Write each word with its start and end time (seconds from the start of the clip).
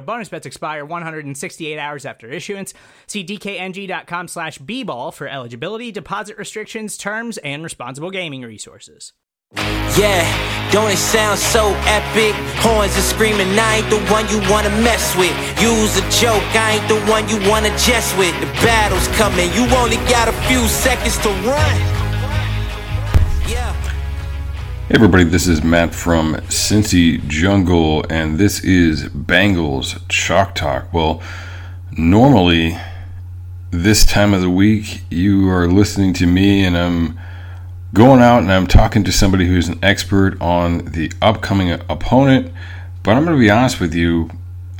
Bonus 0.00 0.28
bets 0.28 0.46
expire 0.46 0.84
168 0.84 1.78
hours 1.78 2.04
after 2.04 2.28
issuance. 2.28 2.72
See 3.06 3.24
dkng.com 3.24 4.28
slash 4.28 4.58
bball 4.58 5.12
for 5.12 5.26
eligibility, 5.26 5.90
deposit 5.90 6.38
restrictions, 6.38 6.96
terms, 6.96 7.38
and 7.38 7.64
responsible 7.64 8.10
gaming 8.10 8.42
resources. 8.42 9.12
Yeah, 9.98 10.70
don't 10.70 10.90
it 10.90 10.96
sound 10.96 11.38
so 11.38 11.74
epic? 11.86 12.34
Horns 12.62 12.96
are 12.96 13.02
screaming, 13.02 13.58
I 13.58 13.78
ain't 13.78 13.90
the 13.90 13.98
one 14.12 14.28
you 14.28 14.38
wanna 14.48 14.70
mess 14.82 15.16
with. 15.16 15.34
Use 15.60 15.96
a 15.98 16.08
joke, 16.10 16.44
I 16.54 16.78
ain't 16.78 16.88
the 16.88 17.00
one 17.10 17.28
you 17.28 17.36
wanna 17.50 17.70
jest 17.76 18.16
with. 18.16 18.38
The 18.38 18.46
battle's 18.62 19.08
coming, 19.18 19.52
you 19.52 19.66
only 19.74 19.96
got 20.08 20.28
a 20.28 20.32
few 20.46 20.66
seconds 20.68 21.18
to 21.18 21.30
run. 21.42 21.99
Hey 24.90 24.96
everybody, 24.96 25.22
this 25.22 25.46
is 25.46 25.62
Matt 25.62 25.94
from 25.94 26.34
Cincy 26.48 27.24
Jungle, 27.28 28.04
and 28.10 28.38
this 28.38 28.58
is 28.64 29.04
Bengals 29.04 30.02
Chalk 30.08 30.52
Talk. 30.56 30.92
Well, 30.92 31.22
normally 31.96 32.76
this 33.70 34.04
time 34.04 34.34
of 34.34 34.40
the 34.40 34.50
week 34.50 35.02
you 35.08 35.48
are 35.48 35.68
listening 35.68 36.12
to 36.14 36.26
me, 36.26 36.64
and 36.64 36.76
I'm 36.76 37.20
going 37.94 38.20
out 38.20 38.42
and 38.42 38.50
I'm 38.50 38.66
talking 38.66 39.04
to 39.04 39.12
somebody 39.12 39.46
who's 39.46 39.68
an 39.68 39.78
expert 39.80 40.36
on 40.42 40.78
the 40.78 41.12
upcoming 41.22 41.70
opponent. 41.70 42.52
But 43.04 43.12
I'm 43.12 43.24
going 43.24 43.36
to 43.36 43.40
be 43.40 43.48
honest 43.48 43.78
with 43.78 43.94
you, 43.94 44.28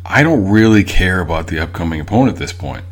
I 0.05 0.25
don't 0.25 0.51
really 0.51 0.83
care 0.83 1.21
about 1.21 1.47
the 1.47 1.61
upcoming 1.61 2.01
opponent 2.01 2.33
at 2.35 2.41
this 2.41 2.53
point. 2.53 2.85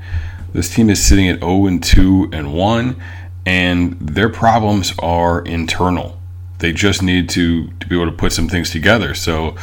This 0.52 0.72
team 0.72 0.88
is 0.88 1.04
sitting 1.04 1.28
at 1.28 1.40
0 1.40 1.66
and 1.66 1.82
2 1.82 2.30
and 2.32 2.54
1, 2.54 3.02
and 3.44 3.98
their 3.98 4.28
problems 4.28 4.96
are 5.00 5.42
internal. 5.42 6.17
They 6.58 6.72
just 6.72 7.02
need 7.02 7.28
to, 7.30 7.68
to 7.68 7.86
be 7.86 7.94
able 7.94 8.10
to 8.10 8.16
put 8.16 8.32
some 8.32 8.48
things 8.48 8.70
together. 8.70 9.14
So 9.14 9.56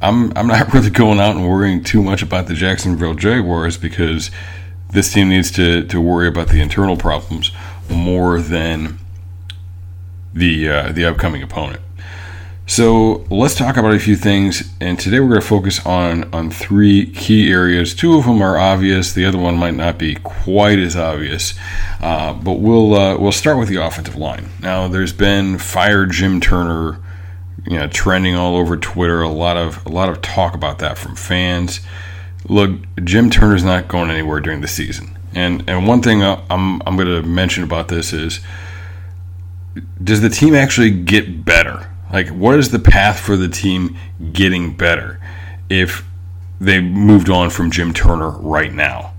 I'm, 0.00 0.32
I'm 0.36 0.46
not 0.46 0.72
really 0.74 0.90
going 0.90 1.20
out 1.20 1.36
and 1.36 1.48
worrying 1.48 1.82
too 1.82 2.02
much 2.02 2.22
about 2.22 2.46
the 2.46 2.54
Jacksonville 2.54 3.14
Jaguars 3.14 3.76
because 3.76 4.30
this 4.90 5.12
team 5.12 5.28
needs 5.28 5.50
to, 5.52 5.86
to 5.86 6.00
worry 6.00 6.28
about 6.28 6.48
the 6.48 6.60
internal 6.60 6.96
problems 6.96 7.50
more 7.90 8.40
than 8.40 8.98
the 10.34 10.68
uh, 10.68 10.92
the 10.92 11.04
upcoming 11.04 11.42
opponent. 11.42 11.80
So 12.68 13.24
let's 13.30 13.54
talk 13.54 13.76
about 13.76 13.94
a 13.94 13.98
few 14.00 14.16
things, 14.16 14.72
and 14.80 14.98
today 14.98 15.20
we're 15.20 15.28
going 15.28 15.40
to 15.40 15.46
focus 15.46 15.86
on 15.86 16.24
on 16.34 16.50
three 16.50 17.06
key 17.12 17.48
areas. 17.48 17.94
Two 17.94 18.18
of 18.18 18.24
them 18.24 18.42
are 18.42 18.58
obvious; 18.58 19.12
the 19.12 19.24
other 19.24 19.38
one 19.38 19.56
might 19.56 19.74
not 19.74 19.98
be 19.98 20.16
quite 20.16 20.80
as 20.80 20.96
obvious. 20.96 21.54
Uh, 22.00 22.32
but 22.32 22.54
we'll 22.54 22.92
uh, 22.94 23.16
we'll 23.18 23.30
start 23.30 23.58
with 23.58 23.68
the 23.68 23.76
offensive 23.76 24.16
line. 24.16 24.48
Now, 24.60 24.88
there's 24.88 25.12
been 25.12 25.58
fire 25.58 26.06
Jim 26.06 26.40
Turner, 26.40 27.00
you 27.64 27.78
know, 27.78 27.86
trending 27.86 28.34
all 28.34 28.56
over 28.56 28.76
Twitter. 28.76 29.22
A 29.22 29.28
lot 29.28 29.56
of 29.56 29.86
a 29.86 29.88
lot 29.88 30.08
of 30.08 30.20
talk 30.20 30.56
about 30.56 30.80
that 30.80 30.98
from 30.98 31.14
fans. 31.14 31.80
Look, 32.48 32.72
Jim 33.04 33.30
Turner's 33.30 33.62
not 33.62 33.86
going 33.86 34.10
anywhere 34.10 34.40
during 34.40 34.60
the 34.60 34.68
season, 34.68 35.16
and 35.36 35.62
and 35.68 35.86
one 35.86 36.02
thing 36.02 36.20
I'm 36.24 36.82
I'm 36.84 36.96
going 36.96 37.06
to 37.06 37.22
mention 37.22 37.62
about 37.62 37.86
this 37.86 38.12
is 38.12 38.40
does 40.02 40.20
the 40.20 40.30
team 40.30 40.56
actually 40.56 40.90
get 40.90 41.44
better? 41.44 41.85
Like, 42.12 42.28
what 42.28 42.58
is 42.58 42.70
the 42.70 42.78
path 42.78 43.18
for 43.18 43.36
the 43.36 43.48
team 43.48 43.96
getting 44.32 44.76
better 44.76 45.20
if 45.68 46.04
they 46.60 46.80
moved 46.80 47.28
on 47.28 47.50
from 47.50 47.70
Jim 47.70 47.92
Turner 47.92 48.30
right 48.30 48.72
now? 48.72 49.12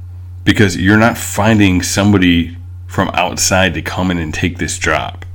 Because 0.43 0.77
you're 0.77 0.97
not 0.97 1.17
finding 1.17 1.81
somebody 1.81 2.57
from 2.87 3.09
outside 3.09 3.73
to 3.73 3.81
come 3.81 4.09
in 4.11 4.17
and 4.17 4.33
take 4.33 4.57
this 4.57 4.79
job. 4.79 5.25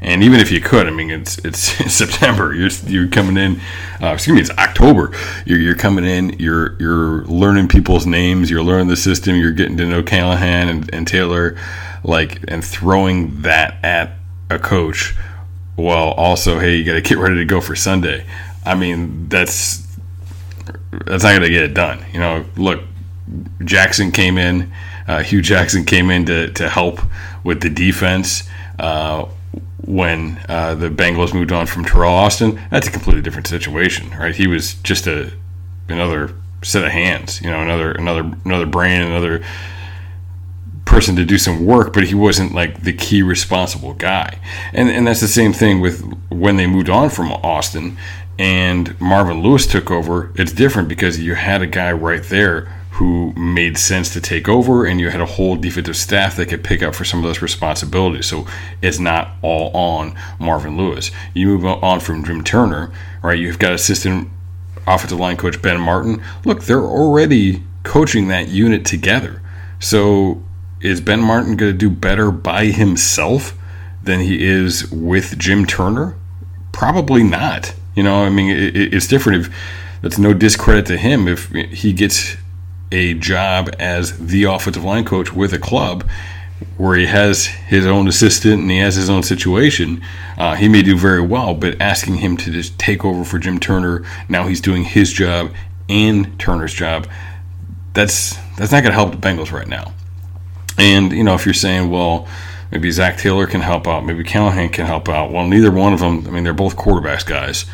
And 0.00 0.22
even 0.22 0.38
if 0.38 0.52
you 0.52 0.60
could, 0.60 0.86
I 0.86 0.90
mean, 0.90 1.10
it's 1.10 1.38
it's 1.38 1.58
September. 1.92 2.54
You're 2.54 2.70
you're 2.86 3.08
coming 3.08 3.36
in. 3.36 3.60
Uh, 4.00 4.12
excuse 4.12 4.34
me, 4.34 4.40
it's 4.40 4.50
October. 4.50 5.12
You're, 5.46 5.58
you're 5.58 5.74
coming 5.74 6.04
in. 6.04 6.38
You're 6.38 6.76
you're 6.78 7.24
learning 7.24 7.68
people's 7.68 8.06
names. 8.06 8.50
You're 8.50 8.62
learning 8.62 8.88
the 8.88 8.96
system. 8.96 9.36
You're 9.36 9.52
getting 9.52 9.78
to 9.78 9.86
know 9.86 10.02
Callahan 10.02 10.68
and, 10.68 10.94
and 10.94 11.08
Taylor, 11.08 11.56
like, 12.02 12.44
and 12.48 12.62
throwing 12.62 13.40
that 13.42 13.82
at 13.82 14.12
a 14.50 14.58
coach 14.58 15.14
well 15.76 16.12
also 16.12 16.58
hey 16.58 16.76
you 16.76 16.84
got 16.84 16.94
to 16.94 17.00
get 17.00 17.18
ready 17.18 17.36
to 17.36 17.44
go 17.44 17.60
for 17.60 17.74
sunday. 17.74 18.26
I 18.64 18.74
mean 18.74 19.28
that's 19.28 19.86
that's 20.90 21.22
not 21.22 21.30
going 21.30 21.42
to 21.42 21.48
get 21.48 21.62
it 21.62 21.74
done 21.74 22.04
you 22.12 22.20
know? 22.20 22.44
Look 22.56 22.82
jackson 23.64 24.10
came 24.12 24.38
in 24.38 24.72
uh, 25.06 25.22
hue 25.22 25.42
jackson 25.42 25.84
came 25.84 26.10
in 26.10 26.26
to, 26.26 26.50
to 26.52 26.68
help 26.68 27.00
with 27.42 27.60
the 27.60 27.70
defense 27.70 28.48
uh, 28.78 29.26
when 29.86 30.40
uh, 30.48 30.74
the 30.74 30.88
bengals 30.88 31.34
moved 31.34 31.52
on 31.52 31.66
from 31.66 31.84
Teryl 31.84 32.10
austin. 32.10 32.60
That's 32.70 32.88
a 32.88 32.90
completely 32.90 33.22
different 33.22 33.46
situation 33.46 34.10
right? 34.10 34.34
He 34.34 34.46
was 34.46 34.74
just 34.74 35.06
a 35.06 35.32
another 35.88 36.34
set 36.62 36.82
of 36.82 36.90
hands 36.90 37.42
you 37.42 37.50
know 37.50 37.60
another 37.60 37.92
another 37.92 38.20
another 38.44 38.64
brain 38.64 39.02
another 39.02 39.44
person 40.94 41.16
to 41.16 41.24
do 41.24 41.38
some 41.38 41.66
work, 41.66 41.92
but 41.92 42.04
he 42.04 42.14
wasn't 42.14 42.54
like 42.54 42.82
the 42.82 42.92
key 42.92 43.20
responsible 43.20 43.94
guy. 43.94 44.38
And 44.72 44.88
and 44.88 45.04
that's 45.06 45.20
the 45.20 45.26
same 45.26 45.52
thing 45.52 45.80
with 45.80 46.00
when 46.30 46.56
they 46.56 46.68
moved 46.68 46.88
on 46.88 47.10
from 47.10 47.32
Austin 47.32 47.96
and 48.38 48.98
Marvin 49.00 49.42
Lewis 49.42 49.66
took 49.66 49.90
over. 49.90 50.30
It's 50.36 50.52
different 50.52 50.88
because 50.88 51.20
you 51.20 51.34
had 51.34 51.62
a 51.62 51.66
guy 51.66 51.90
right 51.90 52.22
there 52.22 52.72
who 52.92 53.32
made 53.32 53.76
sense 53.76 54.12
to 54.12 54.20
take 54.20 54.48
over, 54.48 54.86
and 54.86 55.00
you 55.00 55.10
had 55.10 55.20
a 55.20 55.26
whole 55.26 55.56
defensive 55.56 55.96
staff 55.96 56.36
that 56.36 56.46
could 56.46 56.62
pick 56.62 56.80
up 56.80 56.94
for 56.94 57.04
some 57.04 57.18
of 57.18 57.24
those 57.24 57.42
responsibilities. 57.42 58.26
So 58.26 58.46
it's 58.80 59.00
not 59.00 59.32
all 59.42 59.76
on 59.76 60.14
Marvin 60.38 60.76
Lewis. 60.76 61.10
You 61.34 61.48
move 61.48 61.64
on 61.64 61.98
from 61.98 62.24
Jim 62.24 62.44
Turner, 62.44 62.92
right? 63.20 63.36
You've 63.36 63.58
got 63.58 63.72
assistant 63.72 64.28
offensive 64.86 65.18
line 65.18 65.36
coach 65.36 65.60
Ben 65.60 65.80
Martin. 65.80 66.22
Look, 66.44 66.64
they're 66.64 66.78
already 66.78 67.64
coaching 67.82 68.28
that 68.28 68.46
unit 68.46 68.84
together. 68.84 69.42
So 69.80 70.40
is 70.84 71.00
Ben 71.00 71.20
Martin 71.20 71.56
going 71.56 71.72
to 71.72 71.78
do 71.78 71.88
better 71.88 72.30
by 72.30 72.66
himself 72.66 73.56
than 74.02 74.20
he 74.20 74.44
is 74.44 74.90
with 74.92 75.38
Jim 75.38 75.64
Turner? 75.64 76.14
Probably 76.72 77.22
not. 77.22 77.74
You 77.96 78.02
know, 78.02 78.22
I 78.24 78.28
mean, 78.28 78.50
it, 78.50 78.92
it's 78.92 79.08
different 79.08 79.46
if 79.46 79.54
that's 80.02 80.18
no 80.18 80.34
discredit 80.34 80.84
to 80.86 80.98
him 80.98 81.26
if 81.26 81.48
he 81.50 81.94
gets 81.94 82.36
a 82.92 83.14
job 83.14 83.74
as 83.78 84.26
the 84.26 84.44
offensive 84.44 84.84
line 84.84 85.06
coach 85.06 85.32
with 85.32 85.54
a 85.54 85.58
club 85.58 86.06
where 86.76 86.96
he 86.96 87.06
has 87.06 87.46
his 87.46 87.86
own 87.86 88.06
assistant 88.06 88.60
and 88.60 88.70
he 88.70 88.78
has 88.78 88.94
his 88.94 89.08
own 89.08 89.22
situation, 89.22 90.02
uh, 90.36 90.54
he 90.54 90.68
may 90.68 90.82
do 90.82 90.98
very 90.98 91.22
well. 91.22 91.54
But 91.54 91.80
asking 91.80 92.16
him 92.16 92.36
to 92.36 92.50
just 92.50 92.78
take 92.78 93.06
over 93.06 93.24
for 93.24 93.38
Jim 93.38 93.58
Turner, 93.58 94.04
now 94.28 94.46
he's 94.46 94.60
doing 94.60 94.84
his 94.84 95.12
job 95.12 95.50
and 95.88 96.38
Turner's 96.38 96.74
job. 96.74 97.08
That's 97.94 98.36
that's 98.58 98.70
not 98.70 98.82
going 98.82 98.92
to 98.92 98.92
help 98.92 99.12
the 99.12 99.16
Bengals 99.16 99.50
right 99.50 99.66
now. 99.66 99.94
And, 100.78 101.12
you 101.12 101.24
know, 101.24 101.34
if 101.34 101.46
you're 101.46 101.54
saying, 101.54 101.90
well, 101.90 102.26
maybe 102.70 102.90
Zac 102.90 103.18
Taylor 103.18 103.46
can 103.46 103.60
help 103.60 103.86
out, 103.86 104.04
maybe 104.04 104.24
Callahan 104.24 104.68
can 104.68 104.86
help 104.86 105.08
out. 105.08 105.30
Well, 105.30 105.46
neither 105.46 105.70
one 105.70 105.92
of 105.92 106.00
them, 106.00 106.26
I 106.26 106.30
mean, 106.30 106.44
they're 106.44 106.52
both 106.52 106.76
quarterbacks 106.76 107.24
guys. 107.24 107.64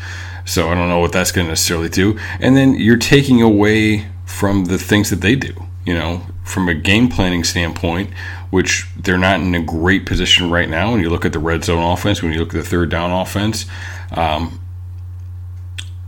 So 0.45 0.69
I 0.69 0.75
don't 0.75 0.89
know 0.89 0.99
what 0.99 1.11
that's 1.11 1.31
going 1.31 1.45
to 1.45 1.51
necessarily 1.51 1.89
do. 1.89 2.19
And 2.39 2.55
then 2.55 2.75
you're 2.75 2.97
taking 2.97 3.41
away 3.41 4.07
from 4.25 4.65
the 4.65 4.77
things 4.77 5.09
that 5.09 5.21
they 5.21 5.35
do, 5.35 5.53
you 5.85 5.93
know, 5.93 6.21
from 6.43 6.67
a 6.67 6.73
game 6.73 7.09
planning 7.09 7.43
standpoint, 7.43 8.11
which 8.49 8.87
they're 8.97 9.17
not 9.17 9.39
in 9.39 9.53
a 9.55 9.61
great 9.61 10.05
position 10.05 10.49
right 10.49 10.69
now. 10.69 10.91
When 10.91 11.01
you 11.01 11.09
look 11.09 11.25
at 11.25 11.33
the 11.33 11.39
red 11.39 11.63
zone 11.63 11.83
offense, 11.83 12.21
when 12.21 12.33
you 12.33 12.39
look 12.39 12.49
at 12.49 12.63
the 12.63 12.67
third 12.67 12.89
down 12.89 13.11
offense, 13.11 13.65
um, 14.11 14.59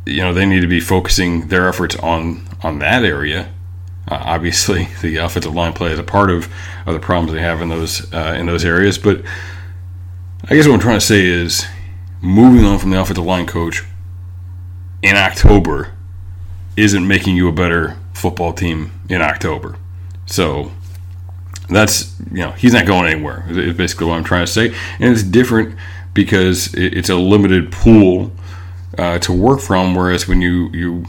you 0.05 0.21
know, 0.21 0.33
they 0.33 0.45
need 0.45 0.61
to 0.61 0.67
be 0.67 0.79
focusing 0.79 1.47
their 1.47 1.67
efforts 1.67 1.95
on 1.97 2.47
on 2.61 2.79
that 2.79 3.03
area 3.03 3.49
uh, 4.09 4.19
obviously, 4.21 4.87
the 5.01 5.17
offensive 5.17 5.53
line 5.53 5.73
play 5.73 5.91
is 5.91 5.99
a 5.99 6.03
part 6.03 6.29
of, 6.29 6.47
of 6.85 6.93
the 6.93 6.99
problems 6.99 7.33
they 7.33 7.41
have 7.41 7.61
in 7.61 7.69
those 7.69 8.11
uh, 8.13 8.35
in 8.37 8.45
those 8.45 8.65
areas. 8.65 8.97
But 8.97 9.21
I 10.45 10.55
guess 10.55 10.67
what 10.67 10.73
I'm 10.73 10.79
trying 10.79 10.99
to 10.99 11.05
say 11.05 11.25
is 11.25 11.65
moving 12.21 12.65
on 12.65 12.79
from 12.79 12.91
the 12.91 13.01
offensive 13.01 13.25
line 13.25 13.45
coach 13.45 13.83
in 15.01 15.15
October 15.15 15.93
isn't 16.75 17.07
making 17.07 17.35
you 17.35 17.47
a 17.47 17.51
better 17.51 17.97
football 18.13 18.53
team 18.53 18.91
in 19.09 19.21
October. 19.21 19.75
So 20.25 20.71
that's 21.69 22.17
you 22.31 22.39
know 22.39 22.51
he's 22.51 22.73
not 22.73 22.85
going 22.85 23.11
anywhere. 23.11 23.45
Is 23.49 23.75
basically 23.75 24.07
what 24.07 24.15
I'm 24.15 24.23
trying 24.23 24.45
to 24.45 24.51
say, 24.51 24.73
and 24.99 25.13
it's 25.13 25.23
different 25.23 25.77
because 26.13 26.73
it's 26.73 27.09
a 27.09 27.15
limited 27.15 27.71
pool 27.71 28.31
uh, 28.97 29.19
to 29.19 29.33
work 29.33 29.59
from. 29.59 29.95
Whereas 29.95 30.27
when 30.27 30.41
you 30.41 30.69
you 30.73 31.05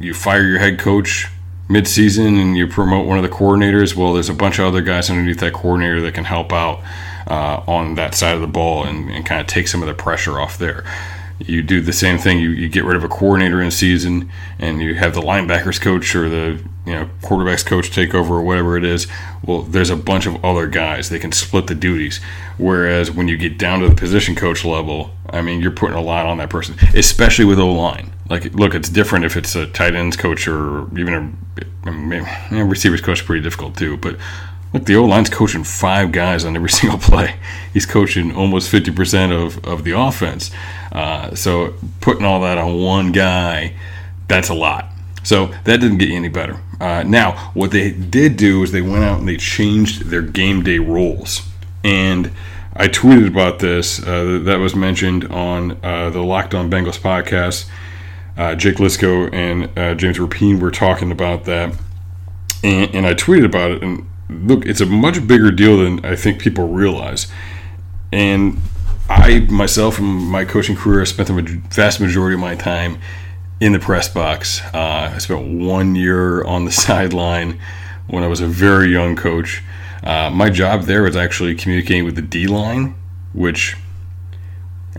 you 0.00 0.14
fire 0.14 0.42
your 0.42 0.58
head 0.58 0.78
coach 0.78 1.28
midseason 1.68 2.40
and 2.40 2.56
you 2.56 2.66
promote 2.66 3.06
one 3.06 3.18
of 3.18 3.22
the 3.22 3.28
coordinators, 3.28 3.94
well, 3.94 4.14
there's 4.14 4.28
a 4.28 4.34
bunch 4.34 4.58
of 4.58 4.66
other 4.66 4.80
guys 4.80 5.10
underneath 5.10 5.40
that 5.40 5.52
coordinator 5.52 6.00
that 6.00 6.14
can 6.14 6.24
help 6.24 6.52
out 6.52 6.80
uh, 7.26 7.62
on 7.66 7.94
that 7.94 8.14
side 8.14 8.34
of 8.34 8.40
the 8.40 8.46
ball 8.46 8.84
and, 8.84 9.10
and 9.10 9.26
kind 9.26 9.40
of 9.40 9.46
take 9.46 9.68
some 9.68 9.82
of 9.82 9.88
the 9.88 9.94
pressure 9.94 10.40
off 10.40 10.58
there 10.58 10.84
you 11.40 11.62
do 11.62 11.80
the 11.80 11.92
same 11.92 12.18
thing. 12.18 12.40
You, 12.40 12.50
you 12.50 12.68
get 12.68 12.84
rid 12.84 12.96
of 12.96 13.04
a 13.04 13.08
coordinator 13.08 13.62
in 13.62 13.70
season, 13.70 14.30
and 14.58 14.80
you 14.80 14.94
have 14.94 15.14
the 15.14 15.20
linebackers 15.20 15.80
coach 15.80 16.14
or 16.14 16.28
the 16.28 16.62
you 16.84 16.92
know 16.92 17.08
quarterbacks 17.22 17.64
coach 17.64 17.90
take 17.90 18.14
over 18.14 18.36
or 18.36 18.42
whatever 18.42 18.76
it 18.76 18.84
is. 18.84 19.06
Well, 19.44 19.62
there's 19.62 19.90
a 19.90 19.96
bunch 19.96 20.26
of 20.26 20.44
other 20.44 20.66
guys 20.66 21.08
they 21.08 21.18
can 21.18 21.32
split 21.32 21.68
the 21.68 21.74
duties. 21.74 22.20
Whereas 22.56 23.10
when 23.10 23.28
you 23.28 23.36
get 23.36 23.56
down 23.56 23.80
to 23.80 23.88
the 23.88 23.94
position 23.94 24.34
coach 24.34 24.64
level, 24.64 25.10
I 25.30 25.42
mean, 25.42 25.60
you're 25.60 25.70
putting 25.70 25.96
a 25.96 26.02
lot 26.02 26.26
on 26.26 26.38
that 26.38 26.50
person, 26.50 26.76
especially 26.94 27.44
with 27.44 27.60
O 27.60 27.72
line. 27.72 28.12
Like, 28.28 28.54
look, 28.54 28.74
it's 28.74 28.88
different 28.88 29.24
if 29.24 29.36
it's 29.36 29.54
a 29.54 29.66
tight 29.66 29.94
ends 29.94 30.16
coach 30.16 30.46
or 30.46 30.86
even 30.98 31.14
a, 31.14 31.88
I 31.88 31.90
mean, 31.90 32.24
receivers 32.68 33.00
coach. 33.00 33.24
Pretty 33.24 33.42
difficult 33.42 33.76
too, 33.76 33.96
but 33.96 34.16
Look, 34.72 34.84
the 34.84 34.96
O 34.96 35.04
line's 35.04 35.30
coaching 35.30 35.64
five 35.64 36.12
guys 36.12 36.44
on 36.44 36.54
every 36.54 36.68
single 36.70 36.98
play. 36.98 37.36
He's 37.72 37.86
coaching 37.86 38.34
almost 38.34 38.70
50% 38.70 39.32
of, 39.32 39.64
of 39.64 39.84
the 39.84 39.92
offense. 39.92 40.50
Uh, 40.92 41.34
so 41.34 41.74
putting 42.00 42.24
all 42.24 42.40
that 42.42 42.58
on 42.58 42.80
one 42.80 43.12
guy, 43.12 43.74
that's 44.26 44.48
a 44.48 44.54
lot. 44.54 44.86
So 45.22 45.46
that 45.64 45.80
didn't 45.80 45.98
get 45.98 46.08
you 46.08 46.16
any 46.16 46.28
better. 46.28 46.60
Uh, 46.80 47.02
now, 47.06 47.50
what 47.54 47.70
they 47.70 47.90
did 47.90 48.36
do 48.36 48.62
is 48.62 48.72
they 48.72 48.82
went 48.82 49.04
out 49.04 49.18
and 49.18 49.28
they 49.28 49.36
changed 49.36 50.06
their 50.06 50.22
game 50.22 50.62
day 50.62 50.78
rules. 50.78 51.42
And 51.82 52.30
I 52.74 52.88
tweeted 52.88 53.26
about 53.26 53.58
this. 53.58 54.00
Uh, 54.00 54.40
that 54.44 54.58
was 54.58 54.76
mentioned 54.76 55.24
on 55.26 55.78
uh, 55.82 56.10
the 56.10 56.22
Locked 56.22 56.54
On 56.54 56.70
Bengals 56.70 56.98
podcast. 56.98 57.68
Uh, 58.38 58.54
Jake 58.54 58.76
Liskow 58.76 59.32
and 59.32 59.76
uh, 59.76 59.94
James 59.96 60.16
Rapien 60.18 60.60
were 60.60 60.70
talking 60.70 61.10
about 61.10 61.44
that. 61.44 61.74
And, 62.62 62.94
and 62.94 63.06
I 63.06 63.14
tweeted 63.14 63.44
about 63.44 63.72
it. 63.72 63.82
And 63.82 64.08
look, 64.30 64.64
it's 64.64 64.80
a 64.80 64.86
much 64.86 65.26
bigger 65.26 65.50
deal 65.50 65.78
than 65.78 66.04
I 66.04 66.14
think 66.14 66.40
people 66.40 66.68
realize. 66.68 67.26
And 68.12 68.60
I 69.08 69.40
myself, 69.50 69.98
in 69.98 70.04
my 70.04 70.44
coaching 70.44 70.76
career, 70.76 71.04
spent 71.04 71.28
the 71.28 71.60
vast 71.70 72.00
majority 72.00 72.34
of 72.34 72.40
my 72.40 72.54
time 72.54 73.00
in 73.60 73.72
the 73.72 73.80
press 73.80 74.08
box. 74.08 74.62
Uh, 74.72 75.12
I 75.14 75.18
spent 75.18 75.60
one 75.60 75.96
year 75.96 76.44
on 76.44 76.64
the 76.64 76.72
sideline 76.86 77.58
when 78.06 78.22
I 78.22 78.28
was 78.28 78.40
a 78.40 78.46
very 78.46 78.92
young 78.92 79.16
coach. 79.16 79.62
Uh, 80.02 80.30
my 80.30 80.48
job 80.48 80.82
there 80.82 81.02
was 81.02 81.16
actually 81.16 81.56
communicating 81.56 82.04
with 82.04 82.14
the 82.14 82.22
D 82.22 82.46
line, 82.46 82.94
which 83.32 83.76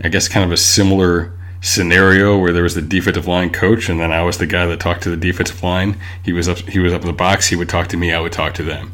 I 0.04 0.08
guess 0.08 0.28
kind 0.28 0.44
of 0.44 0.52
a 0.52 0.58
similar 0.58 1.32
scenario 1.60 2.38
where 2.38 2.52
there 2.52 2.62
was 2.62 2.74
the 2.74 2.82
defensive 2.82 3.26
line 3.26 3.50
coach, 3.50 3.88
and 3.88 4.00
then 4.00 4.12
I 4.12 4.22
was 4.22 4.38
the 4.38 4.46
guy 4.46 4.66
that 4.66 4.80
talked 4.80 5.02
to 5.02 5.10
the 5.10 5.16
defensive 5.16 5.62
line. 5.62 5.98
He 6.22 6.32
was 6.32 6.48
up, 6.48 6.58
he 6.58 6.78
was 6.78 6.92
up 6.92 7.02
in 7.02 7.06
the 7.06 7.12
box. 7.12 7.48
He 7.48 7.56
would 7.56 7.68
talk 7.68 7.88
to 7.88 7.96
me. 7.96 8.12
I 8.12 8.20
would 8.20 8.32
talk 8.32 8.54
to 8.54 8.62
them. 8.62 8.92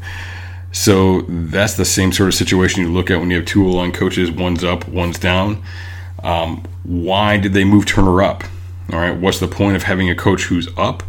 So 0.71 1.21
that's 1.21 1.75
the 1.75 1.85
same 1.85 2.11
sort 2.11 2.29
of 2.29 2.35
situation 2.35 2.83
you 2.83 2.91
look 2.91 3.09
at 3.09 3.19
when 3.19 3.31
you 3.31 3.37
have 3.37 3.45
two 3.45 3.67
line 3.67 3.91
coaches. 3.91 4.29
One's 4.29 4.63
up, 4.63 4.87
one's 4.87 5.17
down. 5.17 5.63
Um, 6.23 6.63
why 6.83 7.37
did 7.37 7.53
they 7.53 7.63
move 7.63 7.85
Turner 7.85 8.21
up? 8.21 8.43
All 8.91 8.99
right, 8.99 9.15
what's 9.15 9.39
the 9.39 9.47
point 9.47 9.75
of 9.75 9.83
having 9.83 10.09
a 10.09 10.15
coach 10.15 10.43
who's 10.45 10.67
up? 10.77 11.03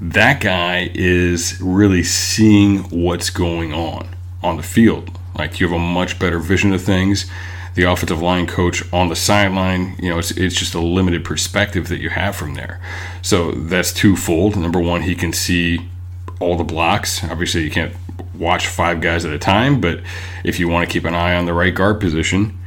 That 0.00 0.40
guy 0.40 0.90
is 0.94 1.58
really 1.60 2.02
seeing 2.02 2.78
what's 2.90 3.30
going 3.30 3.72
on 3.72 4.08
on 4.42 4.56
the 4.56 4.62
field. 4.62 5.18
Like 5.36 5.60
you 5.60 5.68
have 5.68 5.76
a 5.76 5.78
much 5.78 6.18
better 6.18 6.38
vision 6.38 6.72
of 6.72 6.82
things 6.82 7.30
the 7.76 7.84
offensive 7.84 8.20
line 8.20 8.46
coach 8.46 8.82
on 8.92 9.08
the 9.08 9.14
sideline. 9.14 9.96
You 10.00 10.10
know, 10.10 10.18
it's, 10.18 10.32
it's 10.32 10.56
just 10.56 10.74
a 10.74 10.80
limited 10.80 11.24
perspective 11.24 11.88
that 11.88 12.00
you 12.00 12.08
have 12.08 12.34
from 12.34 12.54
there. 12.54 12.80
So 13.22 13.52
that's 13.52 13.92
twofold. 13.92 14.56
Number 14.56 14.80
one, 14.80 15.02
he 15.02 15.14
can 15.14 15.32
see 15.32 15.88
all 16.40 16.56
the 16.56 16.64
blocks. 16.64 17.22
Obviously, 17.22 17.62
you 17.62 17.70
can't 17.70 17.94
watch 18.34 18.66
five 18.66 19.00
guys 19.00 19.24
at 19.24 19.32
a 19.32 19.38
time, 19.38 19.80
but 19.80 20.00
if 20.42 20.58
you 20.58 20.68
want 20.68 20.88
to 20.88 20.92
keep 20.92 21.04
an 21.04 21.14
eye 21.14 21.36
on 21.36 21.44
the 21.44 21.54
right 21.54 21.74
guard 21.74 22.00
position 22.00 22.58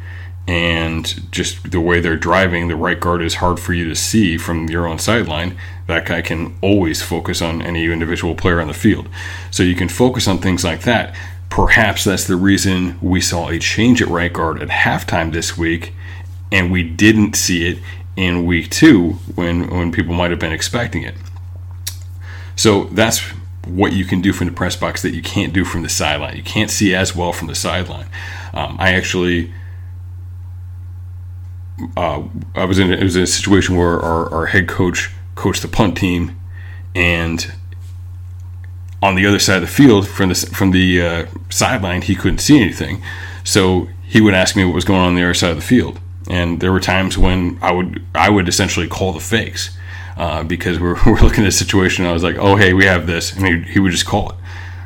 and 0.47 1.31
just 1.31 1.71
the 1.71 1.81
way 1.81 2.00
they're 2.00 2.15
driving, 2.15 2.67
the 2.67 2.75
right 2.75 3.00
guard 3.00 3.21
is 3.21 3.35
hard 3.35 3.59
for 3.59 3.73
you 3.73 3.88
to 3.89 3.95
see 3.95 4.38
from 4.38 4.69
your 4.69 4.88
own 4.88 5.00
sideline. 5.00 5.57
That 5.88 6.06
guy 6.06 6.21
can 6.21 6.56
always 6.61 7.01
focus 7.01 7.41
on 7.41 7.61
any 7.61 7.85
individual 7.85 8.35
player 8.35 8.61
on 8.61 8.67
the 8.67 8.73
field. 8.73 9.09
So 9.50 9.63
you 9.63 9.75
can 9.75 9.89
focus 9.89 10.27
on 10.27 10.38
things 10.38 10.63
like 10.63 10.81
that. 10.81 11.15
Perhaps 11.50 12.04
that's 12.04 12.25
the 12.25 12.36
reason 12.36 12.98
we 13.01 13.22
saw 13.22 13.50
a 13.50 13.57
change 13.60 14.01
at 14.01 14.07
right 14.07 14.31
guard 14.31 14.62
at 14.62 14.69
halftime 14.69 15.34
this 15.34 15.57
week, 15.57 15.94
and 16.51 16.72
we 16.72 16.84
didn't 16.84 17.36
see 17.36 17.68
it 17.68 17.80
in 18.16 18.46
week 18.46 18.69
two 18.69 19.13
when 19.36 19.69
when 19.69 19.92
people 19.92 20.13
might 20.13 20.31
have 20.31 20.40
been 20.40 20.51
expecting 20.51 21.04
it. 21.04 21.16
So 22.56 22.86
that's 22.86 23.22
what 23.66 23.94
you 23.94 24.06
can 24.06 24.22
do 24.22 24.34
from 24.34 24.48
the 24.48 24.54
press 24.54 24.75
box 24.75 25.01
that 25.01 25.13
you 25.13 25.22
can't 25.22 25.54
do 25.54 25.63
from 25.63 25.81
the 25.84 25.90
sideline. 25.90 26.36
You 26.36 26.44
can't 26.44 26.69
see 26.69 26.94
as 26.94 27.16
well 27.16 27.34
from 27.34 27.48
the 27.48 27.56
sideline. 27.56 28.07
Um, 28.54 28.78
I 28.80 28.94
actually. 28.94 29.54
Uh, 31.95 32.24
I 32.56 32.66
was 32.66 32.78
in 32.78 32.92
it 32.92 33.02
was 33.02 33.16
in 33.16 33.24
a 33.24 33.28
situation 33.28 33.78
where 33.78 34.00
our, 34.02 34.30
our 34.34 34.45
head 34.48 34.68
coach 34.68 35.12
coached 35.36 35.62
the 35.62 35.69
punt 35.69 35.98
team, 35.98 36.38
and 36.94 37.54
on 39.01 39.16
the 39.16 39.25
other 39.25 39.40
side 39.40 39.57
of 39.57 39.62
the 39.62 39.68
field 39.68 40.07
from 40.07 40.30
the 40.30 40.36
from 40.36 40.72
the 40.72 41.01
uh, 41.01 41.25
sideline, 41.50 42.01
he 42.01 42.16
couldn't 42.16 42.40
see 42.40 42.62
anything. 42.62 43.01
So 43.44 43.90
he 44.04 44.22
would 44.22 44.34
ask 44.34 44.56
me 44.56 44.66
what 44.66 44.75
was 44.75 44.86
going 44.86 45.00
on, 45.00 45.07
on 45.07 45.16
the 45.16 45.24
other 45.24 45.34
side 45.34 45.51
of 45.51 45.56
the 45.57 45.63
field, 45.63 46.00
and 46.30 46.60
there 46.60 46.72
were 46.72 46.80
times 46.80 47.18
when 47.18 47.57
I 47.62 47.72
would 47.72 48.04
I 48.13 48.30
would 48.30 48.48
essentially 48.48 48.88
call 48.88 49.13
the 49.13 49.19
fakes 49.19 49.78
uh, 50.18 50.44
because 50.44 50.80
we're, 50.80 50.96
we're 51.06 51.22
looking 51.22 51.44
at 51.44 51.50
a 51.50 51.51
situation. 51.51 52.06
I 52.06 52.12
was 52.12 52.24
like, 52.24 52.36
oh 52.38 52.56
hey, 52.56 52.74
we 52.74 52.86
have 52.86 53.07
this, 53.07 53.34
and 53.34 53.46
he, 53.46 53.74
he 53.74 53.80
would 53.80 53.92
just 53.92 54.06
call 54.06 54.31
it. 54.31 54.36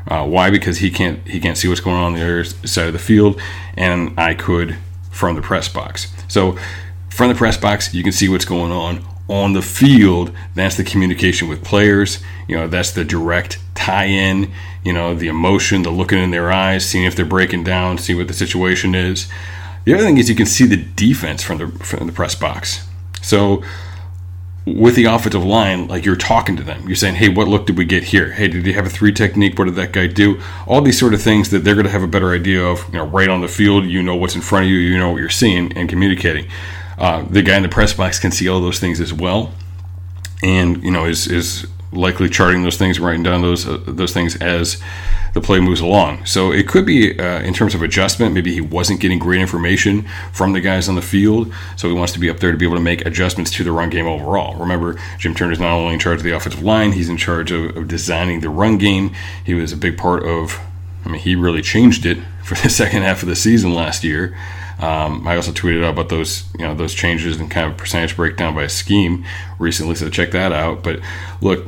Uh, 0.08 0.26
why? 0.26 0.50
Because 0.50 0.78
he 0.78 0.92
can't 0.92 1.28
he 1.28 1.40
can't 1.40 1.58
see 1.58 1.68
what's 1.68 1.82
going 1.82 1.98
on 1.98 2.04
on 2.04 2.14
the 2.14 2.22
other 2.22 2.44
side 2.44 2.88
of 2.88 2.94
the 2.94 3.00
field, 3.00 3.42
and 3.76 4.20
I 4.20 4.34
could 4.34 4.78
from 5.10 5.36
the 5.36 5.42
press 5.42 5.68
box. 5.70 6.14
So 6.28 6.58
from 7.10 7.30
the 7.30 7.36
press 7.36 7.58
box, 7.58 7.94
you 7.94 8.04
can 8.04 8.12
see 8.12 8.28
what's 8.28 8.46
going 8.46 8.72
on 8.72 9.06
on 9.30 9.54
the 9.54 9.62
field, 9.62 10.32
that's 10.54 10.76
the 10.76 10.84
communication 10.84 11.48
with 11.48 11.64
players. 11.64 12.22
You 12.48 12.58
know, 12.58 12.68
that's 12.68 12.92
the 12.92 13.06
direct 13.06 13.60
tie 13.76 14.06
in, 14.06 14.52
you 14.84 14.94
know, 14.94 15.14
the 15.16 15.28
emotion, 15.28 15.84
the 15.84 15.90
looking 15.90 16.20
in 16.20 16.32
their 16.32 16.52
eyes, 16.52 16.86
seeing 16.86 17.06
if 17.06 17.16
they're 17.16 17.26
breaking 17.26 17.64
down, 17.64 17.98
see 17.98 18.14
what 18.14 18.28
the 18.28 18.34
situation 18.34 18.96
is. 18.96 19.28
The 19.86 19.94
other 19.94 20.04
thing 20.04 20.18
is 20.18 20.30
you 20.30 20.36
can 20.36 20.46
see 20.46 20.66
the 20.66 20.78
defense 20.78 21.44
from 21.44 21.58
the, 21.58 21.68
from 21.68 22.08
the 22.08 22.14
press 22.14 22.36
box. 22.36 22.88
So, 23.22 23.64
with 24.66 24.96
the 24.96 25.06
offensive 25.06 25.44
line, 25.44 25.88
like 25.88 26.06
you're 26.06 26.16
talking 26.16 26.56
to 26.56 26.64
them, 26.64 26.88
you're 26.88 26.96
saying, 26.96 27.16
"Hey, 27.16 27.28
what 27.28 27.50
look 27.50 27.66
did 27.66 27.78
we 27.78 27.84
get 27.84 28.06
here? 28.06 28.32
Hey, 28.32 28.48
did 28.48 28.66
he 28.66 28.72
have 28.74 28.86
a 28.86 28.90
three 28.90 29.12
technique? 29.12 29.60
What 29.60 29.66
did 29.66 29.76
that 29.76 29.92
guy 29.92 30.08
do?" 30.08 30.40
All 30.68 30.82
these 30.82 30.98
sort 30.98 31.14
of 31.14 31.22
things 31.22 31.50
that 31.50 31.60
they're 31.60 31.76
going 31.76 31.86
to 31.86 31.92
have 31.92 32.04
a 32.04 32.08
better 32.08 32.32
idea 32.32 32.64
of. 32.64 32.86
You 32.88 33.00
know, 33.00 33.06
right 33.06 33.28
on 33.28 33.42
the 33.42 33.50
field, 33.50 33.86
you 33.86 34.02
know 34.02 34.16
what's 34.16 34.36
in 34.36 34.42
front 34.42 34.66
of 34.66 34.72
you, 34.72 34.78
you 34.78 34.98
know 34.98 35.12
what 35.12 35.20
you're 35.20 35.30
seeing 35.30 35.74
and 35.74 35.90
communicating. 35.90 36.48
Uh, 36.98 37.24
the 37.24 37.42
guy 37.42 37.58
in 37.58 37.64
the 37.64 37.70
press 37.70 37.94
box 37.94 38.20
can 38.20 38.32
see 38.32 38.48
all 38.48 38.62
those 38.62 38.80
things 38.80 39.00
as 39.00 39.14
well, 39.14 39.52
and 40.44 40.84
you 40.84 40.92
know 40.92 41.06
is 41.06 41.28
is 41.28 41.68
likely 41.96 42.30
charting 42.30 42.64
those 42.64 42.78
things, 42.78 43.00
writing 43.00 43.24
down 43.24 43.42
those 43.42 43.68
uh, 43.68 43.82
those 43.86 44.14
things 44.14 44.36
as 44.38 44.82
the 45.34 45.42
play 45.42 45.60
moves 45.60 45.80
along. 45.80 46.26
So 46.26 46.52
it 46.52 46.68
could 46.68 46.86
be 46.86 47.18
uh, 47.20 47.42
in 47.42 47.54
terms 47.54 47.74
of 47.74 47.82
adjustment. 47.82 48.34
Maybe 48.34 48.54
he 48.54 48.62
wasn't 48.62 49.00
getting 49.00 49.20
great 49.20 49.42
information 49.42 50.08
from 50.32 50.54
the 50.54 50.62
guys 50.62 50.88
on 50.88 50.96
the 50.96 51.02
field, 51.02 51.54
so 51.76 51.88
he 51.88 51.94
wants 51.94 52.14
to 52.14 52.20
be 52.20 52.30
up 52.30 52.40
there 52.40 52.52
to 52.52 52.58
be 52.58 52.66
able 52.66 52.78
to 52.78 52.82
make 52.82 53.06
adjustments 53.06 53.52
to 53.52 53.64
the 53.64 53.72
run 53.72 53.90
game 53.90 54.06
overall. 54.06 54.56
Remember, 54.56 55.00
Jim 55.18 55.34
Turner 55.34 55.54
is 55.54 55.60
not 55.60 55.74
only 55.74 55.94
in 55.94 56.00
charge 56.00 56.18
of 56.18 56.24
the 56.24 56.36
offensive 56.36 56.64
line; 56.64 56.92
he's 56.94 57.10
in 57.10 57.18
charge 57.18 57.52
of, 57.52 57.76
of 57.76 57.88
designing 57.88 58.42
the 58.42 58.50
run 58.50 58.78
game. 58.78 59.14
He 59.44 59.54
was 59.54 59.72
a 59.72 59.78
big 59.78 59.98
part 59.98 60.24
of. 60.24 60.60
I 61.06 61.10
mean, 61.10 61.22
he 61.22 61.36
really 61.36 61.62
changed 61.62 62.06
it 62.06 62.18
for 62.44 62.56
the 62.56 62.70
second 62.70 63.04
half 63.04 63.24
of 63.24 63.30
the 63.30 63.36
season 63.36 63.74
last 63.74 64.04
year. 64.04 64.38
Um, 64.84 65.26
I 65.26 65.38
also 65.38 65.54
tweeted 65.54 65.82
out 65.82 65.94
about 65.94 66.10
those, 66.10 66.44
you 66.60 66.66
know, 66.66 66.76
those 66.76 66.94
changes 66.94 67.40
and 67.40 67.50
kind 67.50 67.72
of 67.72 67.78
percentage 67.78 68.18
breakdown 68.18 68.54
by 68.54 68.68
scheme 68.68 69.24
recently, 69.58 69.96
so 69.96 70.10
check 70.10 70.32
that 70.32 70.52
out. 70.52 70.84
But 70.84 71.00
look, 71.40 71.66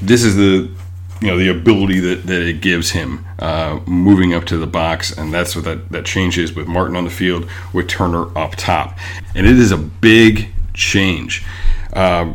this 0.00 0.24
is 0.24 0.36
the, 0.36 0.70
you 1.20 1.26
know, 1.26 1.36
the 1.36 1.48
ability 1.48 2.00
that, 2.00 2.26
that 2.26 2.40
it 2.40 2.62
gives 2.62 2.92
him 2.92 3.26
uh, 3.38 3.80
moving 3.84 4.32
up 4.32 4.46
to 4.46 4.56
the 4.56 4.66
box, 4.66 5.12
and 5.12 5.34
that's 5.34 5.54
what 5.54 5.66
that 5.66 5.90
that 5.90 6.06
change 6.06 6.38
is 6.38 6.54
with 6.54 6.66
Martin 6.66 6.96
on 6.96 7.04
the 7.04 7.10
field, 7.10 7.46
with 7.74 7.86
Turner 7.86 8.26
up 8.38 8.56
top, 8.56 8.96
and 9.34 9.46
it 9.46 9.58
is 9.58 9.70
a 9.70 9.76
big 9.76 10.48
change. 10.72 11.44
Uh, 11.92 12.32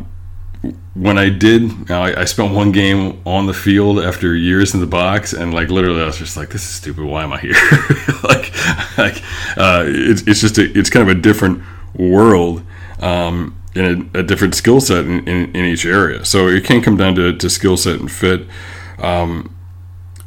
when 0.94 1.18
I 1.18 1.28
did, 1.28 1.90
I, 1.90 2.20
I, 2.20 2.24
spent 2.24 2.54
one 2.54 2.70
game 2.70 3.20
on 3.26 3.46
the 3.46 3.52
field 3.52 3.98
after 3.98 4.34
years 4.34 4.74
in 4.74 4.80
the 4.80 4.86
box, 4.86 5.32
and 5.32 5.52
like 5.52 5.68
literally, 5.68 6.00
I 6.00 6.06
was 6.06 6.18
just 6.18 6.36
like, 6.36 6.50
"This 6.50 6.62
is 6.62 6.70
stupid. 6.70 7.04
Why 7.04 7.24
am 7.24 7.32
I 7.32 7.40
here?" 7.40 7.54
like, 8.22 8.52
like 8.96 9.22
uh, 9.56 9.84
it's 9.86 10.22
it's 10.22 10.40
just 10.40 10.56
a, 10.56 10.78
it's 10.78 10.90
kind 10.90 11.08
of 11.08 11.16
a 11.16 11.20
different 11.20 11.62
world. 11.94 12.62
Um, 13.00 13.60
a, 13.76 14.06
a 14.14 14.22
different 14.22 14.54
skill 14.54 14.80
set 14.80 15.04
in, 15.04 15.26
in, 15.26 15.54
in, 15.54 15.64
each 15.64 15.84
area. 15.84 16.24
So 16.24 16.46
it 16.46 16.64
can 16.64 16.80
come 16.80 16.96
down 16.96 17.16
to, 17.16 17.36
to 17.36 17.50
skill 17.50 17.76
set 17.76 17.98
and 17.98 18.10
fit. 18.10 18.46
Um, 18.98 19.52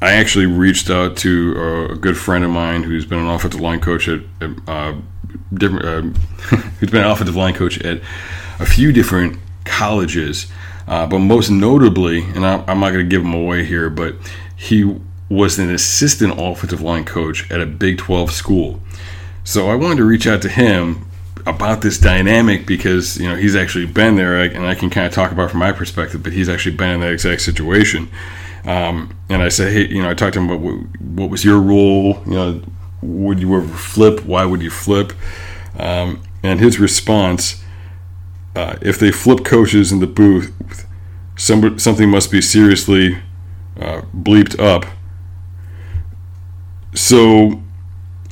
I 0.02 0.12
actually 0.12 0.48
reached 0.48 0.90
out 0.90 1.16
to 1.18 1.90
a 1.92 1.96
good 1.96 2.18
friend 2.18 2.44
of 2.44 2.52
mine 2.52 2.84
who's 2.84 3.06
been 3.06 3.20
an 3.20 3.30
offensive 3.30 3.62
line 3.62 3.80
coach 3.80 4.10
at 4.10 4.20
uh, 4.68 4.96
different, 5.54 5.86
uh, 5.86 6.02
who's 6.80 6.92
been 6.92 7.06
an 7.06 7.10
offensive 7.10 7.38
line 7.38 7.54
coach 7.54 7.80
at 7.80 8.02
a 8.60 8.66
few 8.66 8.92
different 8.92 9.40
colleges, 9.68 10.48
uh, 10.88 11.06
but 11.06 11.20
most 11.20 11.50
notably, 11.50 12.24
and 12.24 12.46
I, 12.46 12.64
I'm 12.68 12.80
not 12.80 12.92
going 12.92 13.06
to 13.06 13.10
give 13.10 13.22
him 13.22 13.34
away 13.34 13.66
here, 13.66 13.90
but 13.90 14.16
he 14.56 15.00
was 15.30 15.60
an 15.60 15.70
assistant 15.70 16.34
offensive 16.38 16.82
line 16.82 17.06
coach 17.06 17.50
at 17.52 17.62
a 17.62 17.66
Big 17.66 17.98
12 17.98 18.32
school. 18.32 18.82
So 19.44 19.70
I 19.70 19.76
wanted 19.76 19.98
to 19.98 20.06
reach 20.06 20.28
out 20.28 20.42
to 20.44 20.50
him 20.50 21.06
about 21.46 21.82
this 21.82 21.98
dynamic 21.98 22.66
because 22.66 23.18
you 23.18 23.28
know 23.30 23.36
he's 23.36 23.56
actually 23.56 23.86
been 23.86 24.16
there, 24.16 24.42
and 24.42 24.66
I 24.66 24.76
can 24.76 24.90
kind 24.90 25.08
of 25.08 25.14
talk 25.14 25.32
about 25.32 25.52
from 25.52 25.60
my 25.60 25.72
perspective, 25.72 26.24
but 26.24 26.34
he's 26.34 26.50
actually 26.50 26.76
been 26.76 26.90
in 26.90 27.00
that 27.02 27.14
exact 27.14 27.42
situation. 27.42 28.10
Um, 28.66 29.16
and 29.30 29.42
I 29.42 29.48
said, 29.48 29.72
hey, 29.72 29.88
you 29.88 30.02
know, 30.02 30.10
I 30.10 30.14
talked 30.14 30.34
to 30.34 30.40
him 30.40 30.50
about 30.50 30.60
what, 30.60 31.00
what, 31.00 31.30
was 31.30 31.46
your 31.46 31.60
role. 31.60 32.22
You 32.26 32.34
know, 32.34 32.62
would 33.02 33.40
you 33.40 33.56
ever 33.56 33.68
flip? 33.68 34.26
Why 34.26 34.44
would 34.44 34.62
you 34.62 34.70
flip? 34.70 35.14
Um, 35.78 36.22
and 36.44 36.60
his 36.60 36.78
response 36.78 37.64
uh, 38.58 38.76
if 38.82 38.98
they 38.98 39.12
flip 39.12 39.46
coaches 39.46 39.92
in 39.92 40.00
the 40.00 40.08
booth, 40.08 40.52
somebody, 41.36 41.78
something 41.78 42.10
must 42.10 42.32
be 42.32 42.42
seriously 42.42 43.22
uh, 43.80 44.02
bleeped 44.16 44.60
up. 44.60 44.86
So 46.96 47.62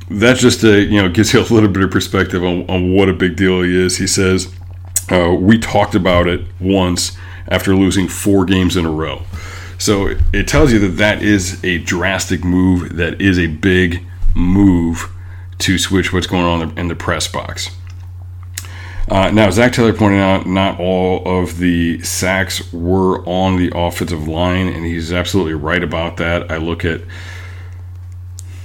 that 0.09 0.37
just 0.37 0.63
uh, 0.63 0.69
you 0.69 0.99
know 0.99 1.09
gives 1.09 1.31
you 1.31 1.41
a 1.41 1.43
little 1.43 1.69
bit 1.69 1.83
of 1.83 1.91
perspective 1.91 2.43
on, 2.43 2.67
on 2.67 2.91
what 2.91 3.07
a 3.07 3.13
big 3.13 3.35
deal 3.35 3.61
he 3.61 3.79
is. 3.79 3.97
He 3.97 4.07
says 4.07 4.51
uh, 5.11 5.35
we 5.39 5.59
talked 5.59 5.93
about 5.93 6.27
it 6.27 6.41
once 6.59 7.15
after 7.47 7.75
losing 7.75 8.07
four 8.07 8.45
games 8.45 8.75
in 8.75 8.83
a 8.83 8.91
row. 8.91 9.21
So 9.77 10.15
it 10.33 10.47
tells 10.47 10.73
you 10.73 10.79
that 10.79 10.97
that 10.97 11.21
is 11.21 11.63
a 11.63 11.77
drastic 11.77 12.43
move. 12.43 12.95
That 12.95 13.21
is 13.21 13.37
a 13.37 13.45
big 13.45 14.03
move 14.33 15.11
to 15.59 15.77
switch 15.77 16.11
what's 16.11 16.25
going 16.25 16.45
on 16.45 16.75
in 16.79 16.87
the 16.87 16.95
press 16.95 17.27
box. 17.27 17.69
Uh, 19.07 19.29
now, 19.29 19.51
Zac 19.51 19.73
Taylor 19.73 19.93
pointed 19.93 20.19
out 20.19 20.47
not 20.47 20.79
all 20.79 21.21
of 21.25 21.59
the 21.59 22.01
sacks 22.01 22.73
were 22.73 23.23
on 23.27 23.57
the 23.57 23.71
offensive 23.75 24.27
line, 24.27 24.67
and 24.67 24.83
he's 24.83 25.13
absolutely 25.13 25.53
right 25.53 25.83
about 25.83 26.17
that. 26.17 26.51
I 26.51 26.57
look 26.57 26.83
at 26.83 27.01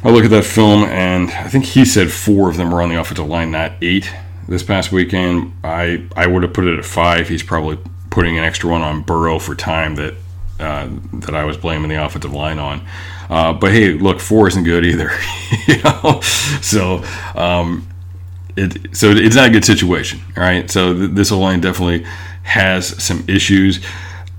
I 0.02 0.08
look 0.08 0.24
at 0.24 0.30
that 0.30 0.44
film, 0.44 0.84
and 0.84 1.30
I 1.30 1.48
think 1.48 1.66
he 1.66 1.84
said 1.84 2.10
four 2.10 2.48
of 2.48 2.56
them 2.56 2.70
were 2.70 2.80
on 2.80 2.88
the 2.88 2.98
offensive 2.98 3.26
line, 3.26 3.50
not 3.50 3.72
eight. 3.82 4.10
This 4.48 4.62
past 4.62 4.90
weekend, 4.90 5.52
I 5.62 6.06
I 6.16 6.26
would 6.26 6.42
have 6.42 6.54
put 6.54 6.64
it 6.64 6.78
at 6.78 6.86
five. 6.86 7.28
He's 7.28 7.42
probably 7.42 7.78
putting 8.08 8.38
an 8.38 8.44
extra 8.44 8.70
one 8.70 8.80
on 8.80 9.02
Burrow 9.02 9.38
for 9.38 9.54
time 9.54 9.96
that 9.96 10.14
uh, 10.58 10.88
that 11.12 11.34
I 11.34 11.44
was 11.44 11.58
blaming 11.58 11.90
the 11.90 12.02
offensive 12.02 12.32
line 12.32 12.58
on. 12.58 12.86
Uh, 13.28 13.52
but 13.52 13.72
hey, 13.72 13.92
look, 13.92 14.20
four 14.20 14.48
isn't 14.48 14.64
good 14.64 14.86
either. 14.86 15.10
you 15.66 15.82
know, 15.82 16.20
so 16.62 17.04
um, 17.34 17.86
it, 18.56 18.96
so 18.96 19.10
it's 19.10 19.36
not 19.36 19.48
a 19.48 19.50
good 19.50 19.64
situation. 19.64 20.20
All 20.36 20.42
right, 20.42 20.70
so 20.70 20.94
th- 20.94 21.10
this 21.12 21.30
line 21.30 21.60
definitely 21.60 22.06
has 22.42 23.02
some 23.02 23.24
issues. 23.28 23.84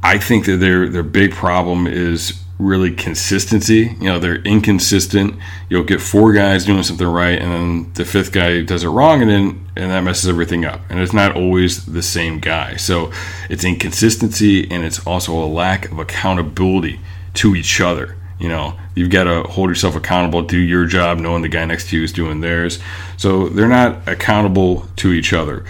I 0.03 0.17
think 0.17 0.45
that 0.45 0.57
their 0.57 0.89
their 0.89 1.03
big 1.03 1.31
problem 1.31 1.87
is 1.87 2.41
really 2.61 2.91
consistency. 2.91 3.95
You 3.99 4.05
know, 4.05 4.19
they're 4.19 4.41
inconsistent. 4.43 5.35
You'll 5.69 5.83
get 5.83 5.99
four 5.99 6.31
guys 6.31 6.65
doing 6.65 6.83
something 6.83 7.07
right, 7.07 7.41
and 7.41 7.51
then 7.51 7.93
the 7.93 8.05
fifth 8.05 8.31
guy 8.31 8.61
does 8.61 8.83
it 8.83 8.89
wrong, 8.89 9.21
and 9.21 9.29
then 9.29 9.67
and 9.75 9.91
that 9.91 10.01
messes 10.01 10.29
everything 10.29 10.65
up. 10.65 10.81
And 10.89 10.99
it's 10.99 11.13
not 11.13 11.35
always 11.35 11.85
the 11.85 12.03
same 12.03 12.39
guy. 12.39 12.75
So 12.75 13.11
it's 13.49 13.63
inconsistency, 13.63 14.69
and 14.69 14.83
it's 14.83 15.05
also 15.05 15.33
a 15.33 15.45
lack 15.45 15.91
of 15.91 15.99
accountability 15.99 16.99
to 17.35 17.55
each 17.55 17.81
other. 17.81 18.15
You 18.41 18.49
know, 18.49 18.73
you've 18.95 19.11
got 19.11 19.25
to 19.25 19.43
hold 19.43 19.69
yourself 19.69 19.95
accountable, 19.95 20.41
do 20.41 20.57
your 20.57 20.87
job, 20.87 21.19
knowing 21.19 21.43
the 21.43 21.47
guy 21.47 21.63
next 21.63 21.89
to 21.89 21.97
you 21.97 22.03
is 22.03 22.11
doing 22.11 22.41
theirs. 22.41 22.79
So 23.15 23.47
they're 23.49 23.67
not 23.67 24.07
accountable 24.07 24.87
to 24.97 25.13
each 25.13 25.31
other. 25.31 25.63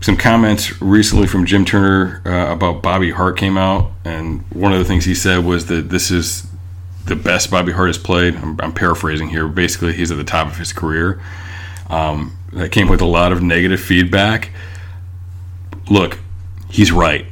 Some 0.00 0.16
comments 0.16 0.80
recently 0.80 1.26
from 1.26 1.44
Jim 1.44 1.64
Turner 1.64 2.22
uh, 2.24 2.52
about 2.52 2.82
Bobby 2.82 3.10
Hart 3.10 3.36
came 3.36 3.58
out, 3.58 3.90
and 4.04 4.42
one 4.52 4.72
of 4.72 4.78
the 4.78 4.84
things 4.84 5.04
he 5.04 5.14
said 5.14 5.44
was 5.44 5.66
that 5.66 5.90
this 5.90 6.12
is 6.12 6.46
the 7.06 7.16
best 7.16 7.50
Bobby 7.50 7.72
Hart 7.72 7.88
has 7.88 7.98
played. 7.98 8.36
I'm, 8.36 8.60
I'm 8.60 8.72
paraphrasing 8.72 9.28
here. 9.30 9.48
Basically, 9.48 9.92
he's 9.92 10.12
at 10.12 10.18
the 10.18 10.24
top 10.24 10.46
of 10.46 10.58
his 10.58 10.72
career. 10.72 11.20
Um, 11.90 12.36
that 12.52 12.70
came 12.70 12.88
with 12.88 13.00
a 13.00 13.06
lot 13.06 13.32
of 13.32 13.42
negative 13.42 13.80
feedback. 13.80 14.50
Look, 15.90 16.20
he's 16.70 16.92
right. 16.92 17.26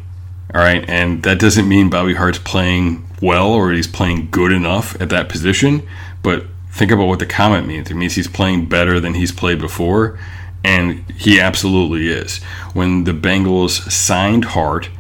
All 0.52 0.61
right, 0.61 0.85
and 0.88 1.23
that 1.23 1.38
doesn't 1.38 1.69
mean 1.69 1.88
Bobby 1.88 2.14
Hart's 2.14 2.38
playing 2.38 3.07
well 3.20 3.52
or 3.52 3.72
he's 3.72 3.86
playing 3.86 4.30
good 4.30 4.52
enough 4.52 5.00
at 5.00 5.10
that 5.10 5.28
position. 5.28 5.86
But 6.22 6.46
think 6.70 6.90
about 6.90 7.06
what 7.06 7.18
the 7.18 7.26
comment 7.26 7.66
means. 7.66 7.90
It 7.90 7.94
means 7.94 8.14
he's 8.14 8.28
playing 8.28 8.66
better 8.66 9.00
than 9.00 9.14
he's 9.14 9.32
played 9.32 9.58
before, 9.58 10.18
and 10.64 11.04
he 11.12 11.40
absolutely 11.40 12.08
is. 12.08 12.42
When 12.72 13.04
the 13.04 13.12
Bengals 13.12 13.90
signed 13.90 14.46
Hart, 14.46 14.90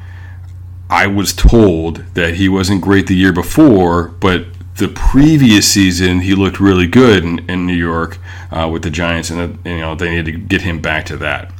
I 0.88 1.06
was 1.06 1.32
told 1.32 1.98
that 2.14 2.34
he 2.34 2.48
wasn't 2.48 2.82
great 2.82 3.06
the 3.06 3.14
year 3.14 3.32
before, 3.32 4.08
but 4.08 4.46
the 4.76 4.88
previous 4.88 5.70
season 5.70 6.20
he 6.20 6.34
looked 6.34 6.58
really 6.58 6.86
good 6.86 7.22
in, 7.22 7.38
in 7.50 7.66
New 7.66 7.76
York 7.76 8.18
uh, 8.50 8.68
with 8.70 8.82
the 8.82 8.90
Giants, 8.90 9.30
and 9.30 9.58
you 9.64 9.78
know 9.78 9.94
they 9.94 10.10
needed 10.10 10.26
to 10.26 10.38
get 10.38 10.62
him 10.62 10.80
back 10.80 11.06
to 11.06 11.16
that. 11.18 11.52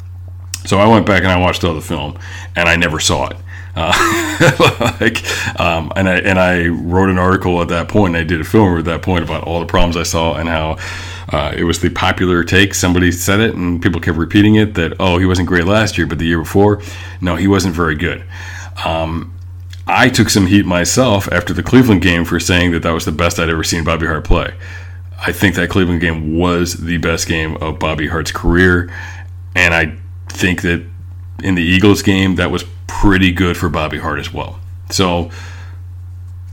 So 0.65 0.79
I 0.79 0.89
went 0.89 1.07
back 1.07 1.23
and 1.23 1.31
I 1.31 1.39
watched 1.39 1.63
all 1.63 1.75
the 1.75 1.81
film, 1.81 2.19
and 2.57 2.69
I 2.69 2.77
never 2.77 2.99
saw 2.99 3.29
it. 3.29 3.37
Uh, 3.77 4.97
like, 5.01 5.61
um, 5.61 5.93
and 5.97 6.09
I 6.09 6.19
and 6.19 6.39
I 6.39 6.69
wrote 6.69 7.09
an 7.09 7.19
article 7.19 7.61
at 7.63 7.69
that 7.69 7.89
point. 7.89 8.17
And 8.17 8.25
I 8.25 8.25
did 8.25 8.41
a 8.41 8.45
film 8.45 8.79
at 8.79 8.85
that 8.87 9.03
point 9.03 9.25
about 9.25 9.45
all 9.45 9.61
the 9.61 9.67
problems 9.67 9.97
I 9.97 10.03
saw 10.03 10.35
and 10.35 10.49
how 10.49 10.79
uh, 11.33 11.53
it 11.57 11.65
was 11.65 11.81
the 11.81 11.91
popular 11.91 12.43
take. 12.43 12.75
Somebody 12.75 13.13
said 13.13 13.41
it, 13.41 13.55
and 13.55 13.81
people 13.81 14.01
kept 14.01 14.19
repeating 14.19 14.57
it 14.57 14.75
that 14.75 14.95
oh 14.99 15.19
he 15.19 15.27
wasn't 15.27 15.49
great 15.49 15.65
last 15.65 15.97
year, 15.97 16.07
but 16.07 16.19
the 16.19 16.27
year 16.27 16.41
before, 16.41 16.83
no, 17.21 17.37
he 17.37 17.47
wasn't 17.47 17.75
very 17.75 17.95
good. 17.95 18.25
Um, 18.85 19.35
I 19.87 20.09
took 20.09 20.31
some 20.31 20.47
heat 20.47 20.67
myself 20.67 21.31
after 21.33 21.53
the 21.53 21.63
Cleveland 21.63 22.03
game 22.03 22.25
for 22.25 22.39
saying 22.39 22.71
that 22.73 22.83
that 22.83 22.93
was 22.93 23.05
the 23.05 23.13
best 23.13 23.39
I'd 23.39 23.51
ever 23.51 23.65
seen 23.65 23.85
Bobby 23.85 24.07
Hart 24.07 24.25
play. 24.25 24.55
I 25.21 25.33
think 25.33 25.55
that 25.57 25.69
Cleveland 25.69 26.01
game 26.01 26.37
was 26.37 26.75
the 26.75 26.97
best 26.99 27.29
game 27.29 27.57
of 27.57 27.79
Bobby 27.79 28.09
Hart's 28.09 28.33
career, 28.33 28.91
and 29.55 29.75
I 29.75 29.97
think 30.29 30.63
that 30.63 30.85
in 31.43 31.55
the 31.55 31.63
Eagles 31.63 32.03
game 32.03 32.37
that 32.37 32.51
was 32.51 32.65
pretty 33.01 33.33
good 33.33 33.57
for 33.57 33.69
Bobby 33.69 33.99
Hart 33.99 34.19
as 34.19 34.33
well. 34.33 34.59
So 34.91 35.31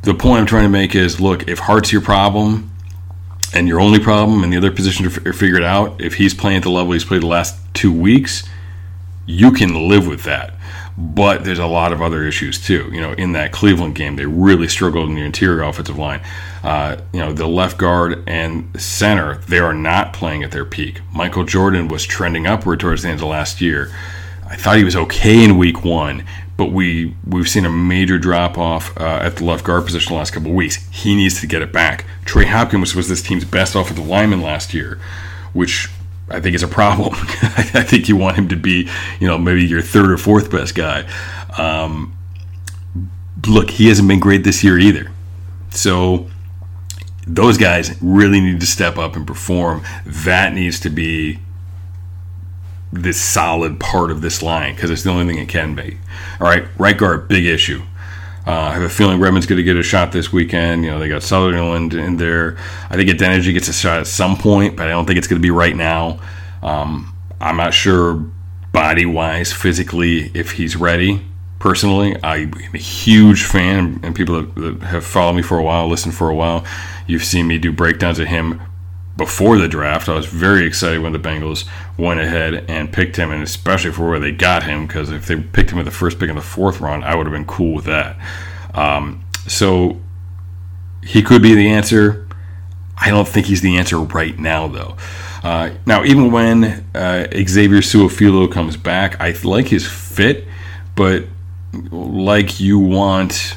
the 0.04 0.14
point 0.14 0.40
I'm 0.40 0.46
trying 0.46 0.64
to 0.64 0.70
make 0.70 0.96
is 0.96 1.20
look, 1.20 1.48
if 1.48 1.60
Hart's 1.60 1.92
your 1.92 2.02
problem 2.02 2.72
and 3.54 3.68
your 3.68 3.80
only 3.80 4.00
problem 4.00 4.44
and 4.44 4.54
the 4.54 4.58
other 4.58 4.72
position 4.72 5.06
are, 5.06 5.10
f- 5.10 5.36
figure 5.36 5.58
it 5.58 5.64
out, 5.64 6.00
if 6.00 6.16
he's 6.16 6.34
playing 6.34 6.58
at 6.58 6.64
the 6.64 6.70
level 6.70 6.94
he's 6.94 7.06
played 7.06 7.22
the 7.22 7.28
last 7.28 7.58
two 7.74 7.92
weeks, 7.92 8.48
you 9.26 9.52
can 9.52 9.90
live 9.90 10.08
with 10.08 10.24
that. 10.24 10.54
But 10.98 11.44
there's 11.44 11.60
a 11.60 11.68
lot 11.68 11.94
of 11.94 12.02
other 12.02 12.24
issues 12.24 12.64
too. 12.64 12.90
You 12.92 13.02
know, 13.02 13.14
in 13.14 13.34
that 13.34 13.52
Cleveland 13.52 13.96
game, 13.96 14.16
they 14.16 14.26
really 14.26 14.68
struggled 14.68 15.10
in 15.10 15.16
the 15.16 15.22
interior 15.22 15.62
offensive 15.62 15.98
line. 15.98 16.22
Uh, 16.64 16.98
you 17.14 17.20
know, 17.20 17.34
the 17.34 17.48
left 17.48 17.78
guard 17.78 18.24
and 18.28 18.82
center, 18.82 19.36
they 19.48 19.60
are 19.60 19.74
not 19.74 20.12
playing 20.12 20.44
at 20.44 20.52
their 20.52 20.66
peak. 20.66 21.02
Michael 21.14 21.44
Jordan 21.44 21.88
was 21.88 22.04
trending 22.04 22.48
upward 22.48 22.80
towards 22.80 23.04
the 23.04 23.10
end 23.10 23.20
of 23.20 23.28
last 23.28 23.62
year. 23.62 23.92
I 24.50 24.56
thought 24.56 24.78
he 24.78 24.84
was 24.84 24.96
okay 24.96 25.44
in 25.44 25.58
week 25.58 25.84
one, 25.84 26.24
but 26.56 26.68
we 26.68 27.16
we've 27.26 27.50
seen 27.50 27.66
a 27.66 27.70
major 27.70 28.18
drop 28.18 28.58
off 28.58 28.98
uh, 28.98 29.20
at 29.22 29.38
the 29.38 29.46
left 29.46 29.66
guard 29.66 29.86
position 29.86 30.14
the 30.14 30.18
last 30.18 30.32
couple 30.32 30.50
of 30.50 30.56
weeks. 30.56 30.88
He 30.90 31.16
needs 31.16 31.40
to 31.42 31.48
get 31.48 31.62
it 31.62 31.74
back. 31.74 32.06
Trey 32.26 32.46
Hopkins 32.46 32.96
was 32.96 33.10
this 33.10 33.22
team's 33.22 33.46
best 33.46 33.76
offensive 33.76 34.08
lineman 34.08 34.42
last 34.42 34.74
year, 34.74 35.00
which 35.54 35.90
I 36.30 36.40
think 36.40 36.56
is 36.56 36.64
a 36.64 36.68
problem. 36.68 37.14
I 37.16 37.84
think 37.84 38.10
you 38.10 38.16
want 38.16 38.38
him 38.38 38.48
to 38.50 38.56
be, 38.56 38.90
you 39.20 39.28
know, 39.28 39.38
maybe 39.38 39.66
your 39.66 39.82
third 39.82 40.12
or 40.12 40.18
fourth 40.18 40.50
best 40.50 40.76
guy. 40.76 41.08
Um, 41.58 42.18
look, 43.46 43.70
he 43.70 43.88
hasn't 43.88 44.08
been 44.08 44.20
great 44.20 44.44
this 44.44 44.64
year 44.64 44.80
either. 44.80 45.12
So 45.70 46.28
those 47.26 47.58
guys 47.58 48.02
really 48.02 48.40
need 48.40 48.60
to 48.60 48.66
step 48.66 48.98
up 48.98 49.16
and 49.16 49.28
perform. 49.28 49.84
That 50.06 50.54
needs 50.54 50.80
to 50.82 50.90
be 50.90 51.40
this 52.94 53.22
solid 53.22 53.80
part 53.80 54.12
of 54.12 54.22
this 54.22 54.42
line 54.42 54.76
because 54.76 54.90
it's 54.90 55.04
the 55.04 55.10
only 55.10 55.26
thing 55.26 55.42
it 55.42 55.50
can 55.50 55.76
be. 55.76 55.98
All 56.40 56.48
right, 56.48 56.66
right 56.78 56.98
guard, 56.98 57.28
big 57.28 57.46
issue. 57.46 57.82
Uh, 58.46 58.52
I 58.52 58.74
have 58.74 58.82
a 58.84 58.90
feeling 58.90 59.20
Redmond's 59.20 59.46
going 59.46 59.58
to 59.58 59.64
get 59.64 59.76
a 59.76 59.84
shot 59.84 60.14
this 60.14 60.32
weekend. 60.32 60.86
You 60.86 60.92
know, 60.92 61.00
they 61.00 61.10
got 61.10 61.22
Sutherland 61.22 61.94
in 61.94 62.16
there. 62.16 62.56
I 62.90 62.96
think 62.96 63.10
Adeniji 63.10 63.52
gets 63.52 63.68
a 63.68 63.74
shot 63.74 64.00
at 64.00 64.08
some 64.08 64.38
point, 64.38 64.78
but 64.78 64.88
I 64.88 64.92
don't 64.92 65.06
think 65.06 65.18
it's 65.18 65.28
going 65.28 65.42
to 65.42 65.46
be 65.46 65.52
right 65.52 65.76
now. 65.76 66.20
Um, 66.64 67.14
I'm 67.42 67.58
not 67.58 67.74
sure 67.74 68.24
body 68.72 69.06
wise, 69.06 69.52
physically, 69.52 70.32
if 70.34 70.52
he's 70.52 70.78
ready. 70.78 71.26
personally. 71.60 72.16
I'm 72.24 72.54
a 72.74 72.78
huge 72.78 73.44
fan, 73.44 74.00
and 74.04 74.16
people 74.16 74.44
that 74.44 74.82
have 74.84 75.06
followed 75.06 75.34
me 75.34 75.42
for 75.42 75.58
a 75.58 75.64
while, 75.64 75.88
listened 75.88 76.16
for 76.16 76.30
a 76.30 76.36
while, 76.36 76.66
you've 77.08 77.24
seen 77.24 77.48
me 77.48 77.58
do 77.58 77.72
breakdowns 77.72 78.20
of 78.20 78.28
him 78.28 78.62
before 79.18 79.58
the 79.58 79.68
draft. 79.68 80.08
I 80.08 80.14
was 80.14 80.28
very 80.28 80.66
excited 80.66 81.02
when 81.02 81.12
the 81.12 81.20
Bengals 81.20 81.68
went 81.98 82.20
ahead 82.20 82.66
and 82.70 82.94
picked 82.94 83.16
him, 83.16 83.32
and 83.32 83.44
especially 83.44 83.92
for 83.92 84.08
where 84.08 84.20
they 84.20 84.32
got 84.32 84.64
him, 84.64 84.86
because 84.86 85.10
if 85.10 85.26
they 85.26 85.36
picked 85.36 85.72
him 85.72 85.80
at 85.80 85.86
the 85.86 85.92
first 85.92 86.20
pick 86.20 86.30
in 86.30 86.36
the 86.36 86.42
fourth 86.42 86.80
round, 86.80 87.04
I 87.04 87.16
would 87.16 87.26
have 87.26 87.34
been 87.34 87.46
cool 87.46 87.74
with 87.74 87.86
that. 87.86 88.16
Um, 88.74 89.26
so 89.48 90.00
he 91.04 91.24
could 91.24 91.42
be 91.42 91.56
the 91.56 91.70
answer. 91.70 92.28
I 92.96 93.10
don't 93.10 93.28
think 93.28 93.48
he's 93.48 93.62
the 93.62 93.78
answer 93.78 93.98
right 94.00 94.38
now, 94.38 94.68
though. 94.68 94.98
Uh, 95.44 95.72
now, 95.86 96.04
even 96.04 96.32
when 96.32 96.86
uh, 96.96 97.28
Xavier 97.32 97.80
Su'a-Filo 97.80 98.48
comes 98.48 98.78
back, 98.78 99.20
I 99.20 99.32
like 99.44 99.68
his 99.68 99.88
fit, 99.88 100.48
but 100.96 101.26
like 101.92 102.60
you 102.60 102.80
want 102.80 103.56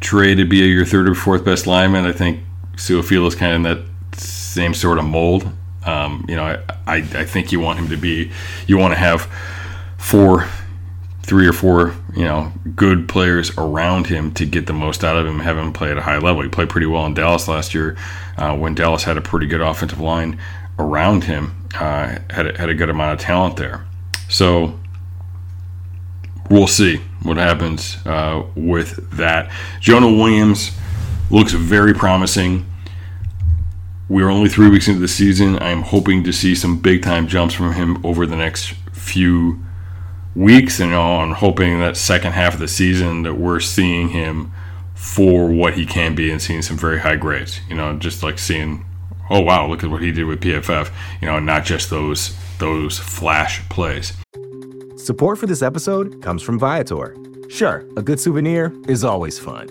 Trey 0.00 0.34
to 0.34 0.44
be 0.44 0.58
your 0.58 0.84
third 0.84 1.08
or 1.08 1.14
fourth 1.14 1.44
best 1.44 1.66
lineman, 1.66 2.04
I 2.04 2.12
think 2.12 2.42
Su'a-Filo 2.76 3.26
is 3.26 3.34
kind 3.34 3.52
of 3.52 3.56
in 3.56 3.62
that 3.62 3.91
same 4.52 4.74
sort 4.74 4.98
of 4.98 5.04
mold. 5.04 5.50
Um, 5.84 6.24
you 6.28 6.36
know, 6.36 6.44
I, 6.44 6.58
I, 6.86 6.96
I 6.96 7.24
think 7.24 7.50
you 7.50 7.60
want 7.60 7.78
him 7.78 7.88
to 7.88 7.96
be, 7.96 8.30
you 8.66 8.78
want 8.78 8.92
to 8.92 8.98
have 8.98 9.22
four 9.98 10.48
three 11.22 11.46
or 11.46 11.52
four, 11.52 11.94
you 12.14 12.24
know, 12.24 12.52
good 12.74 13.08
players 13.08 13.56
around 13.56 14.08
him 14.08 14.32
to 14.34 14.44
get 14.44 14.66
the 14.66 14.72
most 14.72 15.04
out 15.04 15.16
of 15.16 15.26
him, 15.26 15.38
have 15.38 15.56
him 15.56 15.72
play 15.72 15.90
at 15.90 15.96
a 15.96 16.02
high 16.02 16.18
level. 16.18 16.42
He 16.42 16.48
played 16.48 16.68
pretty 16.68 16.86
well 16.86 17.06
in 17.06 17.14
Dallas 17.14 17.48
last 17.48 17.74
year 17.74 17.96
uh, 18.36 18.56
when 18.56 18.74
Dallas 18.74 19.04
had 19.04 19.16
a 19.16 19.20
pretty 19.20 19.46
good 19.46 19.60
offensive 19.60 20.00
line 20.00 20.38
around 20.78 21.24
him, 21.24 21.68
uh, 21.74 22.18
had, 22.30 22.46
a, 22.48 22.58
had 22.58 22.68
a 22.68 22.74
good 22.74 22.90
amount 22.90 23.14
of 23.14 23.24
talent 23.24 23.56
there. 23.56 23.86
So 24.28 24.78
we'll 26.50 26.66
see 26.66 26.96
what 27.22 27.36
happens 27.36 28.04
uh, 28.04 28.44
with 28.56 29.10
that. 29.12 29.50
Jonah 29.80 30.10
Williams 30.10 30.72
looks 31.30 31.52
very 31.52 31.94
promising. 31.94 32.66
We're 34.12 34.28
only 34.28 34.50
three 34.50 34.68
weeks 34.68 34.88
into 34.88 35.00
the 35.00 35.08
season. 35.08 35.58
I'm 35.62 35.80
hoping 35.80 36.22
to 36.24 36.34
see 36.34 36.54
some 36.54 36.76
big 36.76 37.02
time 37.02 37.26
jumps 37.26 37.54
from 37.54 37.72
him 37.72 38.04
over 38.04 38.26
the 38.26 38.36
next 38.36 38.74
few 38.92 39.64
weeks, 40.34 40.80
and 40.80 40.94
I'm 40.94 41.32
hoping 41.32 41.80
that 41.80 41.96
second 41.96 42.32
half 42.32 42.52
of 42.52 42.60
the 42.60 42.68
season 42.68 43.22
that 43.22 43.36
we're 43.36 43.58
seeing 43.58 44.10
him 44.10 44.52
for 44.94 45.50
what 45.50 45.78
he 45.78 45.86
can 45.86 46.14
be 46.14 46.30
and 46.30 46.42
seeing 46.42 46.60
some 46.60 46.76
very 46.76 47.00
high 47.00 47.16
grades. 47.16 47.60
You 47.70 47.74
know, 47.74 47.96
just 47.96 48.22
like 48.22 48.38
seeing, 48.38 48.84
oh 49.30 49.40
wow, 49.40 49.66
look 49.66 49.82
at 49.82 49.88
what 49.88 50.02
he 50.02 50.12
did 50.12 50.24
with 50.24 50.42
PFF. 50.42 50.92
You 51.22 51.28
know, 51.28 51.40
not 51.40 51.64
just 51.64 51.88
those 51.88 52.36
those 52.58 52.98
flash 52.98 53.66
plays. 53.70 54.12
Support 54.96 55.38
for 55.38 55.46
this 55.46 55.62
episode 55.62 56.20
comes 56.20 56.42
from 56.42 56.58
Viator. 56.58 57.16
Sure, 57.48 57.82
a 57.96 58.02
good 58.02 58.20
souvenir 58.20 58.74
is 58.88 59.04
always 59.04 59.38
fun, 59.38 59.70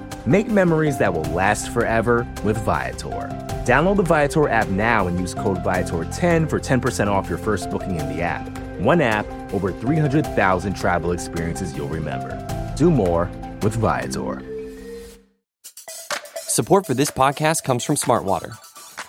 Make 0.27 0.47
memories 0.49 0.99
that 0.99 1.11
will 1.11 1.25
last 1.33 1.71
forever 1.71 2.27
with 2.43 2.55
Viator. 2.57 3.27
Download 3.65 3.95
the 3.95 4.03
Viator 4.03 4.47
app 4.49 4.67
now 4.67 5.07
and 5.07 5.19
use 5.19 5.33
code 5.33 5.57
Viator10 5.63 6.47
for 6.47 6.59
10% 6.59 7.07
off 7.07 7.27
your 7.27 7.39
first 7.39 7.71
booking 7.71 7.99
in 7.99 8.07
the 8.15 8.21
app. 8.21 8.47
One 8.79 9.01
app, 9.01 9.25
over 9.51 9.71
300,000 9.71 10.75
travel 10.75 11.11
experiences 11.11 11.75
you'll 11.75 11.87
remember. 11.87 12.37
Do 12.77 12.91
more 12.91 13.31
with 13.63 13.75
Viator. 13.77 14.43
Support 16.35 16.85
for 16.85 16.93
this 16.93 17.09
podcast 17.09 17.63
comes 17.63 17.83
from 17.83 17.95
Smartwater. 17.95 18.59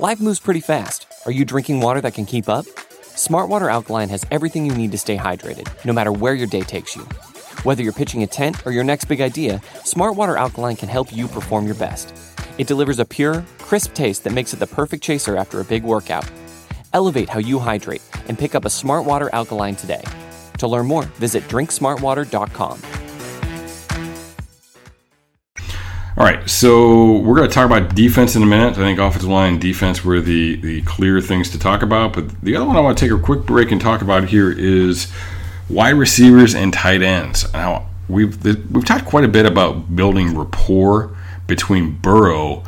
Life 0.01 0.18
moves 0.18 0.40
pretty 0.40 0.61
fast. 0.61 1.07
Are 1.27 1.33
you 1.33 1.44
drinking 1.44 1.81
water 1.81 2.01
that 2.01 2.14
can 2.14 2.25
keep 2.25 2.48
up? 2.48 2.64
Smartwater 3.03 3.70
Alkaline 3.70 4.09
has 4.09 4.25
everything 4.31 4.64
you 4.64 4.75
need 4.75 4.92
to 4.92 4.98
stay 4.98 5.18
hydrated, 5.18 5.68
no 5.85 5.92
matter 5.92 6.11
where 6.11 6.33
your 6.33 6.46
day 6.46 6.62
takes 6.62 6.96
you. 6.96 7.07
Whether 7.62 7.83
you're 7.83 7.93
pitching 7.93 8.23
a 8.23 8.27
tent 8.27 8.67
or 8.67 8.73
your 8.73 8.85
next 8.85 9.05
big 9.05 9.21
idea, 9.21 9.61
Smartwater 9.85 10.37
Alkaline 10.37 10.77
can 10.77 10.88
help 10.88 11.12
you 11.12 11.29
perform 11.29 11.67
your 11.67 11.75
best. 11.77 12.15
It 12.59 12.67
delivers 12.67 12.99
a 12.99 13.05
pure, 13.05 13.45
crisp 13.59 13.95
taste 13.95 14.25
that 14.25 14.33
makes 14.33 14.53
it 14.53 14.59
the 14.59 14.67
perfect 14.67 15.03
chaser 15.03 15.37
after 15.37 15.61
a 15.61 15.65
big 15.65 15.85
workout. 15.85 16.29
Elevate 16.93 17.29
how 17.29 17.38
you 17.38 17.59
hydrate 17.59 18.03
and 18.29 18.38
pick 18.38 18.55
up 18.55 18.65
a 18.65 18.69
Smartwater 18.69 19.31
Alkaline 19.33 19.77
today. 19.77 20.03
To 20.59 20.67
learn 20.67 20.87
more, 20.87 21.05
visit 21.05 21.45
drinksmartwater.com. 21.45 22.83
All 26.15 26.27
right, 26.27 26.49
so 26.49 27.19
we're 27.21 27.37
going 27.37 27.49
to 27.49 27.55
talk 27.55 27.65
about 27.65 27.95
defense 27.95 28.37
in 28.37 28.43
a 28.43 28.47
minute. 28.47 28.73
I 28.73 28.77
think 28.77 28.99
offensive 28.99 29.31
line 29.31 29.59
defense 29.59 30.05
were 30.05 30.21
the, 30.21 30.57
the 30.57 30.83
clear 30.83 31.23
things 31.23 31.49
to 31.51 31.59
talk 31.59 31.81
about. 31.83 32.12
But 32.12 32.43
the 32.43 32.55
other 32.55 32.67
one 32.67 32.77
I 32.77 32.81
want 32.81 32.99
to 32.99 33.05
take 33.05 33.19
a 33.19 33.21
quick 33.21 33.47
break 33.47 33.73
and 33.73 33.81
talk 33.81 34.03
about 34.03 34.25
here 34.25 34.51
is 34.51 35.11
wide 35.73 35.95
receivers 35.95 36.55
and 36.55 36.73
tight 36.73 37.03
ends. 37.03 37.51
Now, 37.53 37.87
we've, 38.09 38.45
we've 38.45 38.85
talked 38.85 39.07
quite 39.07 39.25
a 39.25 39.29
bit 39.29 39.47
about 39.47 39.97
building 39.97 40.37
rapport 40.37 41.17
between 41.47 41.97
Burrow 41.97 42.63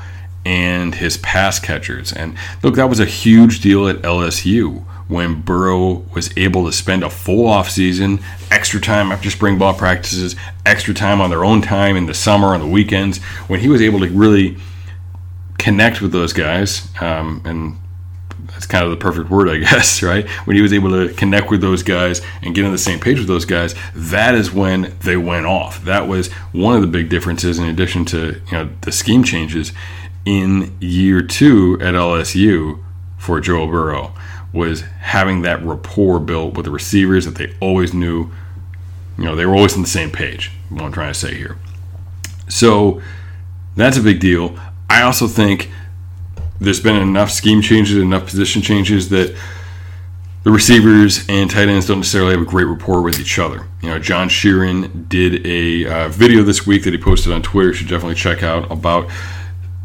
and 0.45 0.95
his 0.95 1.17
pass 1.19 1.59
catchers. 1.59 2.13
And 2.13 2.37
look, 2.63 2.75
that 2.75 2.89
was 2.89 3.01
a 3.01 3.07
huge 3.07 3.61
deal 3.61 3.89
at 3.89 3.97
LSU 4.03 4.85
when 5.09 5.41
Burrow 5.43 6.05
was 6.15 6.37
able 6.37 6.65
to 6.67 6.73
spend 6.73 7.03
a 7.03 7.11
full 7.11 7.47
offseason, 7.47 8.23
extra 8.51 8.81
time 8.81 9.13
after 9.13 9.31
spring 9.31 9.59
ball 9.59 9.75
practices, 9.75 10.35
extra 10.65 10.95
time 10.95 11.21
on 11.21 11.31
their 11.31 11.45
own 11.45 11.61
time 11.61 11.97
in 11.97 12.07
the 12.07 12.15
summer, 12.15 12.49
on 12.49 12.61
the 12.61 12.67
weekends, 12.67 13.19
when 13.49 13.61
he 13.61 13.69
was 13.69 13.83
able 13.83 14.01
to 14.01 14.09
really 14.09 14.57
connect 15.59 16.01
with 16.01 16.13
those 16.13 16.33
guys. 16.33 16.89
Um, 17.01 17.43
and 17.45 17.79
that's 18.47 18.67
kind 18.67 18.85
of 18.85 18.91
the 18.91 18.97
perfect 18.97 19.31
word, 19.31 19.49
I 19.49 19.57
guess, 19.71 20.03
right? 20.03 20.29
When 20.47 20.57
he 20.57 20.63
was 20.63 20.73
able 20.73 20.91
to 20.91 21.13
connect 21.15 21.51
with 21.51 21.61
those 21.61 21.83
guys 21.83 22.21
and 22.43 22.55
get 22.55 22.65
on 22.65 22.73
the 22.73 22.79
same 22.79 23.01
page 23.01 23.19
with 23.19 23.29
those 23.29 23.45
guys, 23.45 23.75
that 23.95 24.35
is 24.35 24.53
when 24.53 24.95
they 25.01 25.17
went 25.17 25.47
off. 25.47 25.83
That 25.85 26.09
was 26.09 26.31
one 26.53 26.77
of 26.77 26.83
the 26.83 26.89
big 26.89 27.09
differences, 27.09 27.59
in 27.59 27.67
addition 27.67 28.05
to 28.07 28.41
you 28.47 28.53
know 28.53 28.71
the 28.83 28.93
scheme 28.93 29.25
changes 29.25 29.73
in 30.25 30.77
year 30.81 31.23
two 31.23 31.79
at 31.81 31.95
LSU 31.95 32.83
for 33.19 33.41
Joe 33.41 33.67
Burrow 33.67 34.15
was 34.53 34.83
having 35.01 35.43
that 35.43 35.63
rapport 35.65 36.21
built 36.21 36.55
with 36.55 36.65
the 36.65 36.71
receivers 36.71 37.25
that 37.25 37.35
they 37.35 37.55
always 37.61 37.93
knew, 37.93 38.31
you 39.19 39.25
know, 39.25 39.35
they 39.35 39.45
were 39.45 39.55
always 39.55 39.75
on 39.75 39.83
the 39.83 39.89
same 39.89 40.11
page. 40.11 40.53
What 40.69 40.83
I'm 40.83 40.93
trying 40.93 41.13
to 41.13 41.19
say 41.19 41.35
here. 41.35 41.57
So 42.49 43.03
that's 43.77 43.97
a 43.97 44.03
big 44.03 44.21
deal. 44.21 44.57
I 44.89 45.03
also 45.03 45.27
think 45.27 45.71
there's 46.65 46.81
been 46.81 46.97
enough 46.97 47.31
scheme 47.31 47.63
changes, 47.63 47.97
enough 47.97 48.27
position 48.27 48.63
changes 48.63 49.09
that 49.11 49.37
the 50.43 50.51
receivers 50.51 51.25
and 51.29 51.51
tight 51.51 51.69
ends 51.69 51.87
don't 51.87 52.01
necessarily 52.01 52.33
have 52.33 52.43
a 52.43 52.45
great 52.45 52.65
rapport 52.65 53.01
with 53.01 53.19
each 53.19 53.39
other. 53.39 53.67
You 53.83 53.91
know, 53.91 53.99
John 53.99 54.29
Sheeran 54.29 55.09
did 55.09 55.47
a 55.47 55.87
uh, 55.87 56.09
video 56.09 56.43
this 56.43 56.67
week 56.67 56.85
that 56.85 56.93
he 56.93 56.99
posted 56.99 57.33
on 57.33 57.43
Twitter. 57.43 57.69
You 57.69 57.75
should 57.75 57.89
definitely 57.89 58.17
check 58.17 58.43
out 58.43 58.71
about 58.71 59.11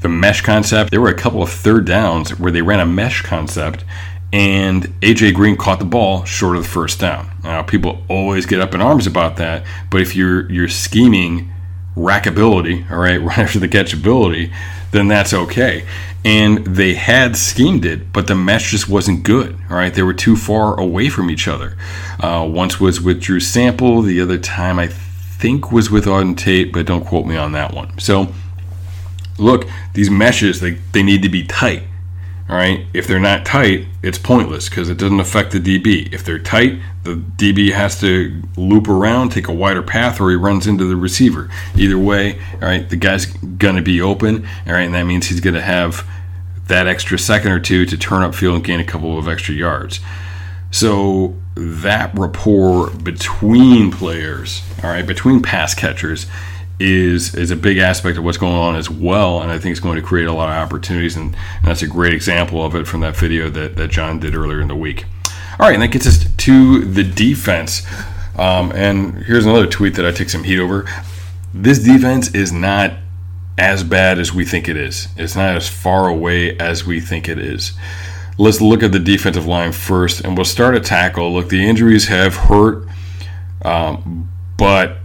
the 0.01 0.09
mesh 0.09 0.41
concept. 0.41 0.91
There 0.91 1.01
were 1.01 1.09
a 1.09 1.17
couple 1.17 1.41
of 1.41 1.49
third 1.49 1.85
downs 1.85 2.37
where 2.39 2.51
they 2.51 2.61
ran 2.61 2.79
a 2.79 2.85
mesh 2.85 3.21
concept 3.21 3.85
and 4.31 4.83
AJ 5.01 5.33
Green 5.33 5.57
caught 5.57 5.79
the 5.79 5.85
ball 5.85 6.23
short 6.23 6.55
of 6.55 6.63
the 6.63 6.69
first 6.69 6.99
down. 6.99 7.31
Now 7.43 7.63
people 7.63 8.03
always 8.07 8.45
get 8.45 8.59
up 8.59 8.73
in 8.73 8.81
arms 8.81 9.07
about 9.07 9.37
that, 9.37 9.65
but 9.89 10.01
if 10.01 10.15
you're 10.15 10.49
you're 10.51 10.67
scheming 10.67 11.51
rackability, 11.95 12.89
all 12.91 12.97
right, 12.97 13.21
right 13.21 13.37
after 13.37 13.59
the 13.59 13.67
catchability, 13.67 14.53
then 14.91 15.07
that's 15.07 15.33
okay. 15.33 15.85
And 16.25 16.65
they 16.65 16.95
had 16.95 17.37
schemed 17.37 17.85
it, 17.85 18.11
but 18.11 18.27
the 18.27 18.35
mesh 18.35 18.71
just 18.71 18.89
wasn't 18.89 19.23
good. 19.23 19.57
All 19.69 19.77
right, 19.77 19.93
they 19.93 20.03
were 20.03 20.13
too 20.13 20.35
far 20.35 20.77
away 20.79 21.09
from 21.09 21.29
each 21.29 21.47
other. 21.47 21.77
Uh, 22.19 22.47
once 22.51 22.79
was 22.79 22.99
with 22.99 23.21
Drew 23.21 23.39
Sample, 23.39 24.01
the 24.01 24.19
other 24.19 24.37
time 24.37 24.79
I 24.79 24.87
think 24.87 25.71
was 25.71 25.89
with 25.89 26.05
Auden 26.05 26.37
Tate, 26.37 26.73
but 26.73 26.85
don't 26.85 27.05
quote 27.05 27.25
me 27.25 27.37
on 27.37 27.53
that 27.53 27.73
one. 27.73 27.97
So, 27.99 28.27
look, 29.37 29.65
these 29.93 30.09
meshes 30.09 30.59
they, 30.59 30.71
they 30.91 31.03
need 31.03 31.23
to 31.23 31.29
be 31.29 31.45
tight 31.45 31.83
all 32.49 32.55
right, 32.55 32.87
if 32.93 33.05
they're 33.05 33.19
not 33.19 33.45
tight, 33.45 33.85
it's 34.01 34.17
pointless 34.17 34.69
because 34.69 34.89
it 34.89 34.97
doesn't 34.97 35.19
affect 35.19 35.51
the 35.51 35.59
DB. 35.59 36.11
If 36.11 36.25
they're 36.25 36.39
tight, 36.39 36.79
the 37.03 37.13
DB 37.13 37.71
has 37.73 37.99
to 37.99 38.41
loop 38.57 38.87
around, 38.87 39.29
take 39.29 39.47
a 39.47 39.53
wider 39.53 39.83
path, 39.83 40.19
or 40.19 40.31
he 40.31 40.35
runs 40.35 40.65
into 40.65 40.85
the 40.85 40.95
receiver. 40.95 41.47
Either 41.75 41.97
way, 41.97 42.39
all 42.53 42.61
right, 42.61 42.89
the 42.89 42.95
guy's 42.95 43.27
going 43.27 43.75
to 43.75 43.83
be 43.83 44.01
open, 44.01 44.47
all 44.65 44.73
right, 44.73 44.81
and 44.81 44.95
that 44.95 45.03
means 45.03 45.27
he's 45.27 45.41
going 45.41 45.53
to 45.53 45.61
have 45.61 46.07
that 46.67 46.87
extra 46.87 47.19
second 47.19 47.51
or 47.51 47.59
two 47.59 47.85
to 47.85 47.97
turn 47.97 48.23
up 48.23 48.33
field 48.33 48.55
and 48.55 48.63
gain 48.63 48.79
a 48.79 48.85
couple 48.85 49.19
of 49.19 49.27
extra 49.27 49.53
yards. 49.53 49.99
So 50.71 51.35
that 51.53 52.17
rapport 52.17 52.89
between 52.89 53.91
players, 53.91 54.63
all 54.83 54.89
right, 54.89 55.05
between 55.05 55.43
pass 55.43 55.75
catchers, 55.75 56.25
is 56.79 57.35
is 57.35 57.51
a 57.51 57.55
big 57.55 57.77
aspect 57.77 58.17
of 58.17 58.23
what's 58.23 58.37
going 58.37 58.55
on 58.55 58.75
as 58.75 58.89
well, 58.89 59.41
and 59.41 59.51
I 59.51 59.59
think 59.59 59.71
it's 59.71 59.81
going 59.81 59.97
to 59.97 60.01
create 60.01 60.27
a 60.27 60.33
lot 60.33 60.49
of 60.49 60.55
opportunities, 60.55 61.15
and, 61.15 61.35
and 61.35 61.65
that's 61.65 61.81
a 61.81 61.87
great 61.87 62.13
example 62.13 62.63
of 62.63 62.73
it 62.75 62.87
from 62.87 63.01
that 63.01 63.17
video 63.17 63.49
that, 63.49 63.75
that 63.75 63.91
John 63.91 64.19
did 64.19 64.35
earlier 64.35 64.61
in 64.61 64.69
the 64.69 64.75
week. 64.75 65.05
All 65.59 65.67
right, 65.67 65.73
and 65.73 65.83
that 65.83 65.91
gets 65.91 66.07
us 66.07 66.25
to 66.25 66.85
the 66.85 67.03
defense. 67.03 67.85
Um, 68.37 68.71
and 68.71 69.23
here's 69.25 69.45
another 69.45 69.67
tweet 69.67 69.95
that 69.95 70.05
I 70.05 70.11
took 70.11 70.29
some 70.29 70.45
heat 70.45 70.59
over. 70.59 70.85
This 71.53 71.79
defense 71.79 72.33
is 72.33 72.53
not 72.53 72.93
as 73.57 73.83
bad 73.83 74.19
as 74.19 74.33
we 74.33 74.45
think 74.45 74.69
it 74.69 74.77
is. 74.77 75.09
It's 75.17 75.35
not 75.35 75.57
as 75.57 75.67
far 75.67 76.07
away 76.07 76.57
as 76.57 76.85
we 76.85 77.01
think 77.01 77.27
it 77.27 77.37
is. 77.37 77.73
Let's 78.37 78.61
look 78.61 78.83
at 78.83 78.93
the 78.93 78.99
defensive 78.99 79.45
line 79.45 79.73
first, 79.73 80.21
and 80.21 80.37
we'll 80.37 80.45
start 80.45 80.75
at 80.75 80.85
tackle. 80.85 81.33
Look, 81.33 81.49
the 81.49 81.67
injuries 81.67 82.07
have 82.07 82.35
hurt, 82.35 82.87
um, 83.63 84.31
but 84.57 84.99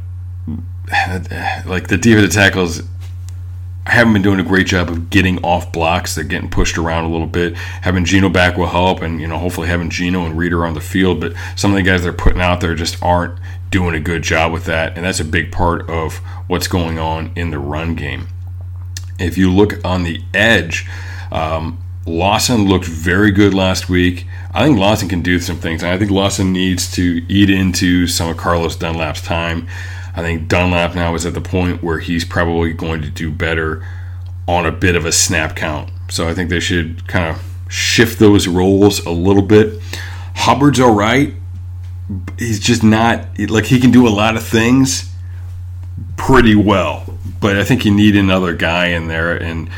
like 1.66 1.88
the 1.88 1.98
defensive 1.98 2.32
tackles 2.32 2.82
haven't 3.86 4.14
been 4.14 4.22
doing 4.22 4.40
a 4.40 4.44
great 4.44 4.66
job 4.66 4.88
of 4.88 5.10
getting 5.10 5.42
off 5.44 5.72
blocks. 5.72 6.14
They're 6.14 6.24
getting 6.24 6.48
pushed 6.48 6.78
around 6.78 7.04
a 7.04 7.08
little 7.08 7.26
bit. 7.26 7.54
Having 7.56 8.06
Geno 8.06 8.28
back 8.28 8.56
will 8.56 8.66
help, 8.66 9.02
and 9.02 9.20
you 9.20 9.26
know 9.26 9.38
hopefully 9.38 9.68
having 9.68 9.90
Geno 9.90 10.24
and 10.24 10.38
Reader 10.38 10.64
on 10.64 10.74
the 10.74 10.80
field. 10.80 11.20
But 11.20 11.34
some 11.56 11.72
of 11.72 11.76
the 11.76 11.82
guys 11.82 12.02
they're 12.02 12.12
putting 12.12 12.40
out 12.40 12.60
there 12.60 12.74
just 12.74 13.02
aren't 13.02 13.38
doing 13.70 13.94
a 13.94 14.00
good 14.00 14.22
job 14.22 14.52
with 14.52 14.64
that, 14.64 14.96
and 14.96 15.04
that's 15.04 15.20
a 15.20 15.24
big 15.24 15.52
part 15.52 15.88
of 15.90 16.16
what's 16.46 16.68
going 16.68 16.98
on 16.98 17.32
in 17.36 17.50
the 17.50 17.58
run 17.58 17.94
game. 17.94 18.28
If 19.18 19.36
you 19.36 19.52
look 19.52 19.84
on 19.84 20.02
the 20.02 20.22
edge, 20.32 20.86
um, 21.30 21.78
Lawson 22.06 22.66
looked 22.68 22.86
very 22.86 23.30
good 23.30 23.54
last 23.54 23.88
week. 23.88 24.26
I 24.52 24.64
think 24.64 24.78
Lawson 24.78 25.08
can 25.08 25.22
do 25.22 25.40
some 25.40 25.56
things. 25.56 25.82
I 25.82 25.98
think 25.98 26.10
Lawson 26.10 26.52
needs 26.52 26.90
to 26.92 27.24
eat 27.28 27.50
into 27.50 28.06
some 28.06 28.28
of 28.28 28.36
Carlos 28.36 28.76
Dunlap's 28.76 29.20
time. 29.20 29.66
I 30.16 30.22
think 30.22 30.48
Dunlap 30.48 30.94
now 30.94 31.14
is 31.14 31.26
at 31.26 31.34
the 31.34 31.40
point 31.40 31.82
where 31.82 31.98
he's 31.98 32.24
probably 32.24 32.72
going 32.72 33.02
to 33.02 33.10
do 33.10 33.30
better 33.30 33.86
on 34.46 34.66
a 34.66 34.72
bit 34.72 34.94
of 34.94 35.04
a 35.04 35.12
snap 35.12 35.56
count. 35.56 35.90
So 36.08 36.28
I 36.28 36.34
think 36.34 36.50
they 36.50 36.60
should 36.60 37.08
kind 37.08 37.34
of 37.34 37.42
shift 37.68 38.18
those 38.18 38.46
roles 38.46 39.04
a 39.04 39.10
little 39.10 39.42
bit. 39.42 39.80
Hubbard's 40.36 40.80
all 40.80 40.94
right. 40.94 41.34
He's 42.38 42.60
just 42.60 42.84
not 42.84 43.26
like 43.38 43.64
he 43.64 43.80
can 43.80 43.90
do 43.90 44.06
a 44.06 44.10
lot 44.10 44.36
of 44.36 44.44
things 44.44 45.10
pretty 46.16 46.54
well, 46.54 47.04
but 47.40 47.56
I 47.56 47.64
think 47.64 47.84
you 47.84 47.94
need 47.94 48.16
another 48.16 48.54
guy 48.54 48.88
in 48.88 49.08
there. 49.08 49.34
And 49.34 49.70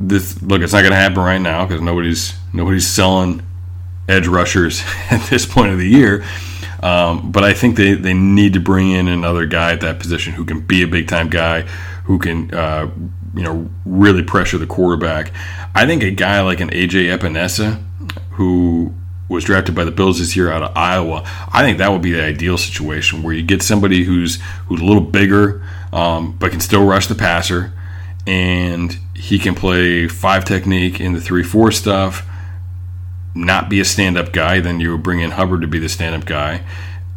this 0.00 0.40
look, 0.42 0.62
it's 0.62 0.72
not 0.72 0.80
going 0.80 0.92
to 0.92 0.96
happen 0.96 1.18
right 1.18 1.40
now 1.40 1.66
because 1.66 1.82
nobody's 1.82 2.34
nobody's 2.52 2.86
selling 2.86 3.42
edge 4.08 4.26
rushers 4.26 4.82
at 5.10 5.28
this 5.28 5.46
point 5.46 5.72
of 5.72 5.78
the 5.78 5.88
year. 5.88 6.24
Um, 6.82 7.30
but 7.30 7.44
I 7.44 7.52
think 7.52 7.76
they, 7.76 7.94
they 7.94 8.14
need 8.14 8.54
to 8.54 8.60
bring 8.60 8.90
in 8.90 9.06
another 9.06 9.46
guy 9.46 9.72
at 9.72 9.80
that 9.82 9.98
position 9.98 10.32
who 10.32 10.44
can 10.44 10.60
be 10.60 10.82
a 10.82 10.86
big 10.88 11.08
time 11.08 11.28
guy, 11.28 11.62
who 12.04 12.18
can 12.18 12.52
uh, 12.54 12.90
you 13.34 13.42
know 13.42 13.70
really 13.84 14.22
pressure 14.22 14.58
the 14.58 14.66
quarterback. 14.66 15.32
I 15.74 15.86
think 15.86 16.02
a 16.02 16.10
guy 16.10 16.40
like 16.40 16.60
an 16.60 16.70
AJ 16.70 17.16
Epenesa, 17.16 17.82
who 18.32 18.94
was 19.28 19.44
drafted 19.44 19.74
by 19.74 19.84
the 19.84 19.90
Bills 19.90 20.18
this 20.18 20.34
year 20.34 20.50
out 20.50 20.62
of 20.62 20.76
Iowa, 20.76 21.22
I 21.52 21.62
think 21.62 21.78
that 21.78 21.92
would 21.92 22.02
be 22.02 22.12
the 22.12 22.24
ideal 22.24 22.58
situation 22.58 23.22
where 23.22 23.34
you 23.34 23.42
get 23.42 23.62
somebody 23.62 24.04
who's 24.04 24.40
who's 24.66 24.80
a 24.80 24.84
little 24.84 25.02
bigger, 25.02 25.62
um, 25.92 26.36
but 26.38 26.50
can 26.50 26.60
still 26.60 26.84
rush 26.84 27.06
the 27.08 27.14
passer, 27.14 27.72
and 28.26 28.98
he 29.14 29.38
can 29.38 29.54
play 29.54 30.08
five 30.08 30.46
technique 30.46 30.98
in 30.98 31.12
the 31.12 31.20
three 31.20 31.42
four 31.42 31.70
stuff 31.70 32.26
not 33.34 33.68
be 33.68 33.80
a 33.80 33.84
stand 33.84 34.18
up 34.18 34.32
guy, 34.32 34.60
then 34.60 34.80
you 34.80 34.92
would 34.92 35.02
bring 35.02 35.20
in 35.20 35.32
Hubbard 35.32 35.60
to 35.62 35.66
be 35.66 35.78
the 35.78 35.88
stand 35.88 36.14
up 36.14 36.26
guy. 36.26 36.62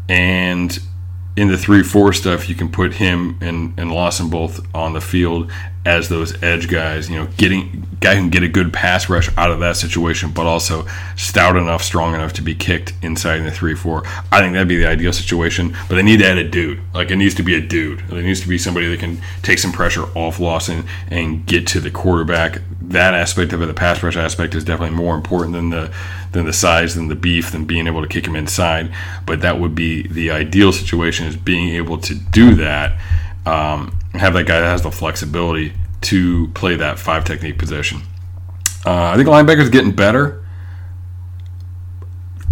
And 0.08 0.78
in 1.36 1.48
the 1.48 1.58
3 1.58 1.84
4 1.84 2.14
stuff, 2.14 2.48
you 2.48 2.56
can 2.56 2.70
put 2.70 2.96
him 2.96 3.38
and, 3.42 3.78
and 3.78 3.92
Lawson 3.92 4.30
both 4.30 4.66
on 4.76 4.94
the 4.94 5.02
field 5.02 5.52
as 5.86 6.08
those 6.08 6.42
edge 6.42 6.70
guys, 6.70 7.10
you 7.10 7.18
know, 7.18 7.28
getting 7.38 7.86
guy 8.00 8.16
who 8.16 8.22
can 8.22 8.30
get 8.30 8.44
a 8.44 8.48
good 8.48 8.72
pass 8.72 9.10
rush 9.10 9.30
out 9.38 9.52
of 9.52 9.60
that 9.60 9.76
situation, 9.76 10.32
but 10.32 10.46
also 10.46 10.86
stout 11.18 11.58
enough, 11.58 11.84
strong 11.84 12.14
enough 12.14 12.34
to 12.34 12.42
be 12.42 12.56
kicked 12.56 12.94
inside 13.02 13.40
in 13.40 13.46
the 13.46 13.52
three 13.52 13.76
four. 13.76 14.04
I 14.32 14.40
think 14.40 14.54
that'd 14.54 14.68
be 14.68 14.78
the 14.78 14.88
ideal 14.88 15.12
situation. 15.12 15.76
But 15.90 15.96
they 15.96 16.04
need 16.04 16.20
to 16.20 16.26
add 16.26 16.38
a 16.38 16.48
dude. 16.48 16.80
Like 16.94 17.12
it 17.12 17.18
needs 17.18 17.36
to 17.36 17.44
be 17.44 17.56
a 17.56 17.62
dude. 17.62 18.00
It 18.12 18.24
needs 18.24 18.42
to 18.42 18.48
be 18.48 18.58
somebody 18.58 18.88
that 18.88 19.00
can 19.00 19.22
take 19.42 19.60
some 19.60 19.72
pressure 19.72 20.06
off 20.16 20.40
Lawson 20.40 20.86
and 21.10 21.46
get 21.46 21.68
to 21.68 21.80
the 21.82 21.92
quarterback. 21.92 22.62
That 22.94 23.14
aspect 23.14 23.54
of 23.54 23.62
it, 23.62 23.66
the 23.66 23.74
pass 23.74 24.02
rush 24.02 24.16
aspect, 24.16 24.56
is 24.56 24.64
definitely 24.64 24.96
more 24.96 25.16
important 25.16 25.54
than 25.54 25.70
the 25.70 25.92
than 26.32 26.46
the 26.46 26.54
size, 26.54 26.96
than 26.96 27.08
the 27.08 27.16
beef, 27.16 27.52
than 27.52 27.66
being 27.66 27.88
able 27.88 28.02
to 28.02 28.08
kick 28.08 28.26
him 28.26 28.36
inside. 28.36 28.94
But 29.26 29.42
that 29.42 29.60
would 29.60 29.76
be 29.76 30.08
the 30.08 30.32
ideal 30.32 30.72
situation 30.72 31.28
is 31.28 31.36
being 31.36 31.70
able 31.76 31.98
to 32.00 32.16
do 32.16 32.56
that. 32.56 33.00
Um, 33.46 34.00
have 34.14 34.34
that 34.34 34.46
guy 34.46 34.62
that 34.62 34.68
has 34.68 34.84
the 34.84 34.92
flexibility 34.92 35.74
to 36.02 36.48
play 36.50 36.76
that 36.76 37.00
five 37.00 37.26
technique 37.26 37.58
position. 37.58 38.02
Uh, 38.86 39.06
I 39.06 39.16
think 39.16 39.28
linebacker's 39.28 39.70
getting 39.70 39.92
better. 39.92 40.43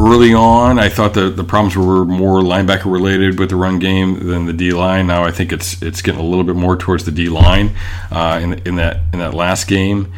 Early 0.03 0.33
on, 0.33 0.79
I 0.79 0.89
thought 0.89 1.13
the, 1.13 1.29
the 1.29 1.43
problems 1.43 1.77
were 1.77 2.05
more 2.05 2.39
linebacker 2.39 2.91
related 2.91 3.37
with 3.37 3.49
the 3.49 3.55
run 3.55 3.77
game 3.77 4.27
than 4.27 4.47
the 4.47 4.53
D 4.53 4.71
line. 4.71 5.05
Now 5.05 5.23
I 5.23 5.29
think 5.29 5.53
it's 5.53 5.79
it's 5.79 6.01
getting 6.01 6.19
a 6.19 6.23
little 6.23 6.43
bit 6.43 6.55
more 6.55 6.75
towards 6.75 7.05
the 7.05 7.11
D 7.11 7.29
line. 7.29 7.75
Uh, 8.09 8.39
in, 8.41 8.53
in 8.65 8.77
that 8.77 9.01
in 9.13 9.19
that 9.19 9.35
last 9.35 9.67
game, 9.67 10.11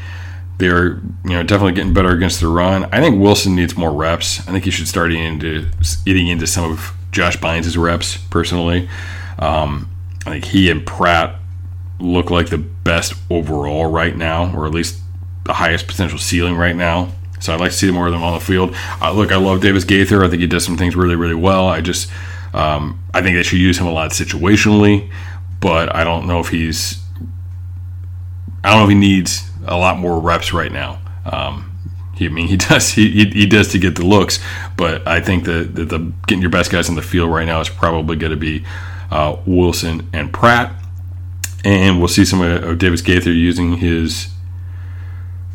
they're 0.57 1.01
you 1.25 1.31
know 1.31 1.43
definitely 1.43 1.73
getting 1.73 1.93
better 1.93 2.11
against 2.11 2.39
the 2.39 2.47
run. 2.47 2.85
I 2.93 3.01
think 3.01 3.21
Wilson 3.21 3.55
needs 3.55 3.75
more 3.75 3.91
reps. 3.91 4.39
I 4.47 4.53
think 4.53 4.63
he 4.63 4.71
should 4.71 4.87
start 4.87 5.11
eating 5.11 5.25
into 5.25 5.67
eating 6.05 6.29
into 6.29 6.47
some 6.47 6.71
of 6.71 6.93
Josh 7.11 7.35
Bynes' 7.35 7.77
reps 7.77 8.15
personally. 8.15 8.87
Um, 9.37 9.89
I 10.25 10.29
think 10.29 10.45
he 10.45 10.71
and 10.71 10.85
Pratt 10.85 11.35
look 11.99 12.31
like 12.31 12.49
the 12.51 12.57
best 12.57 13.15
overall 13.29 13.91
right 13.91 14.15
now, 14.15 14.55
or 14.55 14.65
at 14.65 14.71
least 14.71 15.01
the 15.43 15.53
highest 15.53 15.87
potential 15.87 16.19
ceiling 16.19 16.55
right 16.55 16.75
now. 16.75 17.11
So 17.43 17.53
I'd 17.53 17.59
like 17.59 17.71
to 17.71 17.77
see 17.77 17.91
more 17.91 18.07
of 18.07 18.13
them 18.13 18.23
on 18.23 18.33
the 18.33 18.39
field. 18.39 18.73
Uh, 19.01 19.11
look, 19.11 19.33
I 19.33 19.35
love 19.35 19.59
Davis 19.59 19.83
Gaither. 19.83 20.23
I 20.23 20.29
think 20.29 20.39
he 20.39 20.47
does 20.47 20.63
some 20.63 20.77
things 20.77 20.95
really, 20.95 21.17
really 21.17 21.35
well. 21.35 21.67
I 21.67 21.81
just, 21.81 22.09
um, 22.53 23.03
I 23.13 23.21
think 23.21 23.35
they 23.35 23.43
should 23.43 23.59
use 23.59 23.77
him 23.77 23.85
a 23.85 23.91
lot 23.91 24.11
situationally, 24.11 25.11
but 25.59 25.93
I 25.93 26.05
don't 26.05 26.25
know 26.25 26.39
if 26.39 26.47
he's, 26.47 27.03
I 28.63 28.71
don't 28.71 28.79
know 28.79 28.83
if 28.85 28.89
he 28.91 28.95
needs 28.95 29.49
a 29.65 29.75
lot 29.75 29.99
more 29.99 30.21
reps 30.21 30.53
right 30.53 30.71
now. 30.71 31.01
Um, 31.25 31.69
he, 32.15 32.27
I 32.27 32.29
mean, 32.29 32.47
he 32.47 32.55
does 32.69 32.91
he, 32.91 33.11
he, 33.11 33.25
he, 33.31 33.45
does 33.45 33.67
to 33.73 33.77
get 33.77 33.97
the 33.97 34.05
looks, 34.05 34.39
but 34.77 35.05
I 35.05 35.19
think 35.19 35.43
that 35.43 35.75
the, 35.75 35.83
the, 35.83 35.99
getting 36.27 36.41
your 36.41 36.49
best 36.49 36.71
guys 36.71 36.87
in 36.87 36.95
the 36.95 37.01
field 37.01 37.29
right 37.29 37.45
now 37.45 37.59
is 37.59 37.67
probably 37.67 38.15
going 38.15 38.31
to 38.31 38.37
be 38.37 38.63
uh, 39.11 39.35
Wilson 39.45 40.09
and 40.13 40.31
Pratt 40.31 40.73
and 41.63 41.99
we'll 41.99 42.07
see 42.07 42.25
some 42.25 42.41
of 42.41 42.77
Davis 42.77 43.01
Gaither 43.01 43.31
using 43.31 43.77
his 43.77 44.32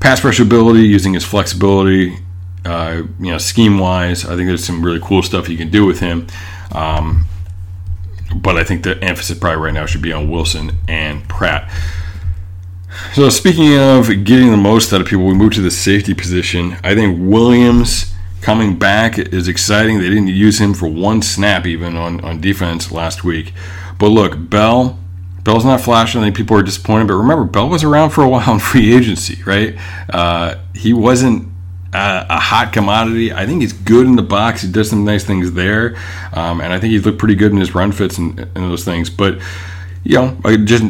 pass 0.01 0.25
rush 0.25 0.41
ability, 0.41 0.81
using 0.81 1.15
his 1.15 1.25
flexibility, 1.25 2.19
uh, 2.65 3.03
you 3.19 3.31
know, 3.31 3.39
scheme 3.39 3.79
wise. 3.79 4.25
I 4.25 4.37
think 4.37 4.49
there's 4.49 4.65
some 4.65 4.85
really 4.85 5.01
cool 5.03 5.23
stuff 5.23 5.49
you 5.49 5.57
can 5.57 5.71
do 5.71 5.85
with 5.87 6.01
him. 6.01 6.27
Um, 6.73 7.25
but 8.35 8.57
I 8.57 8.65
think 8.65 8.83
the 8.85 9.03
emphasis 9.03 9.39
probably 9.39 9.63
right 9.63 9.75
now 9.75 9.87
should 9.87 10.03
be 10.03 10.13
on 10.13 10.31
Wilson 10.31 10.73
and 10.87 11.27
Pratt. 11.29 11.71
So 13.15 13.29
speaking 13.29 13.77
of 13.79 14.09
getting 14.25 14.51
the 14.51 14.57
most 14.57 14.93
out 14.93 15.01
of 15.01 15.07
people, 15.07 15.27
we 15.27 15.35
move 15.35 15.53
to 15.55 15.61
the 15.61 15.71
safety 15.71 16.15
position. 16.15 16.77
I 16.83 16.95
think 16.95 17.19
Williams 17.21 18.13
coming 18.41 18.79
back 18.79 19.19
is 19.19 19.49
exciting. 19.49 19.99
They 19.99 20.09
didn't 20.09 20.29
use 20.29 20.61
him 20.61 20.75
for 20.75 20.89
one 20.89 21.23
snap 21.23 21.67
even 21.67 21.97
on, 21.97 22.21
on 22.23 22.41
defense 22.41 22.93
last 22.93 23.25
week. 23.25 23.53
But 23.99 24.09
look, 24.09 24.51
Bell 24.51 24.99
Bell's 25.49 25.65
not 25.65 25.81
flashing. 25.81 26.21
I 26.21 26.25
think 26.25 26.37
people 26.37 26.59
are 26.59 26.63
disappointed. 26.63 27.09
But 27.09 27.15
remember, 27.15 27.45
Bell 27.45 27.71
was 27.71 27.83
around 27.83 28.11
for 28.11 28.23
a 28.23 28.29
while 28.29 28.53
in 28.53 28.61
free 28.61 28.95
agency, 28.95 29.43
right? 29.45 29.79
Uh, 30.11 30.57
he 30.75 30.93
wasn't 30.93 31.49
a, 31.95 32.27
a, 32.29 32.39
hot 32.39 32.75
commodity. 32.75 33.33
I 33.33 33.47
think 33.47 33.63
he's 33.63 33.73
good 33.73 34.07
in 34.07 34.17
the 34.17 34.23
box. 34.23 34.61
He 34.61 34.71
does 34.71 34.91
some 34.91 35.07
nice 35.07 35.25
things 35.25 35.55
there, 35.55 35.97
um, 36.35 36.61
and 36.61 36.71
I 36.71 36.79
think 36.79 36.91
he's 36.91 37.07
looked 37.07 37.19
pretty 37.19 37.35
good 37.35 37.51
in 37.51 37.57
his 37.57 37.75
run 37.75 37.93
fits 37.93 38.19
and, 38.19 38.39
and 38.39 38.57
those 38.57 38.85
things. 38.85 39.09
But 39.09 39.39
you 40.05 40.17
know, 40.17 40.37
just 40.67 40.85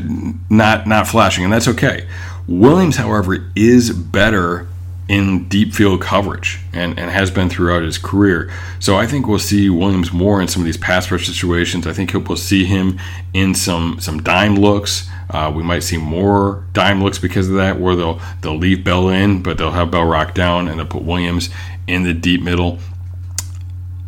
not 0.51 0.88
not 0.88 1.07
flashing, 1.07 1.44
and 1.44 1.53
that's 1.53 1.68
okay. 1.68 2.09
Williams, 2.49 2.97
however, 2.97 3.49
is 3.55 3.92
better 3.92 4.66
in 5.09 5.49
deep 5.49 5.73
field 5.73 6.03
coverage 6.03 6.61
and, 6.75 6.99
and 6.99 7.11
has 7.11 7.31
been 7.31 7.49
throughout 7.49 7.83
his 7.83 7.97
career. 7.97 8.53
So 8.79 8.97
I 8.97 9.07
think 9.07 9.27
we'll 9.27 9.38
see 9.38 9.71
Williams 9.71 10.12
more 10.12 10.40
in 10.40 10.49
some 10.49 10.61
of 10.61 10.66
these 10.66 10.77
pass 10.77 11.11
rush 11.11 11.27
situations. 11.27 11.87
I 11.87 11.94
think 11.94 12.12
we'll 12.12 12.37
see 12.37 12.64
him 12.64 12.99
in 13.33 13.55
some 13.55 13.99
some 14.01 14.23
dime 14.23 14.57
looks. 14.57 15.09
Uh, 15.31 15.53
we 15.55 15.62
might 15.62 15.83
see 15.83 15.97
more 15.97 16.64
dime 16.73 17.03
looks 17.03 17.18
because 17.18 17.49
of 17.49 17.57
that, 17.57 17.81
where 17.81 17.97
they'll 17.97 18.21
they'll 18.42 18.59
leave 18.59 18.85
Bell 18.85 19.09
in, 19.09 19.42
but 19.42 19.57
they'll 19.57 19.71
have 19.71 19.90
Bell 19.90 20.05
rock 20.05 20.35
down 20.35 20.68
and 20.68 20.79
they'll 20.79 20.87
put 20.87 21.03
Williams 21.03 21.49
in 21.87 22.03
the 22.03 22.14
deep 22.14 22.42
middle. 22.42 22.79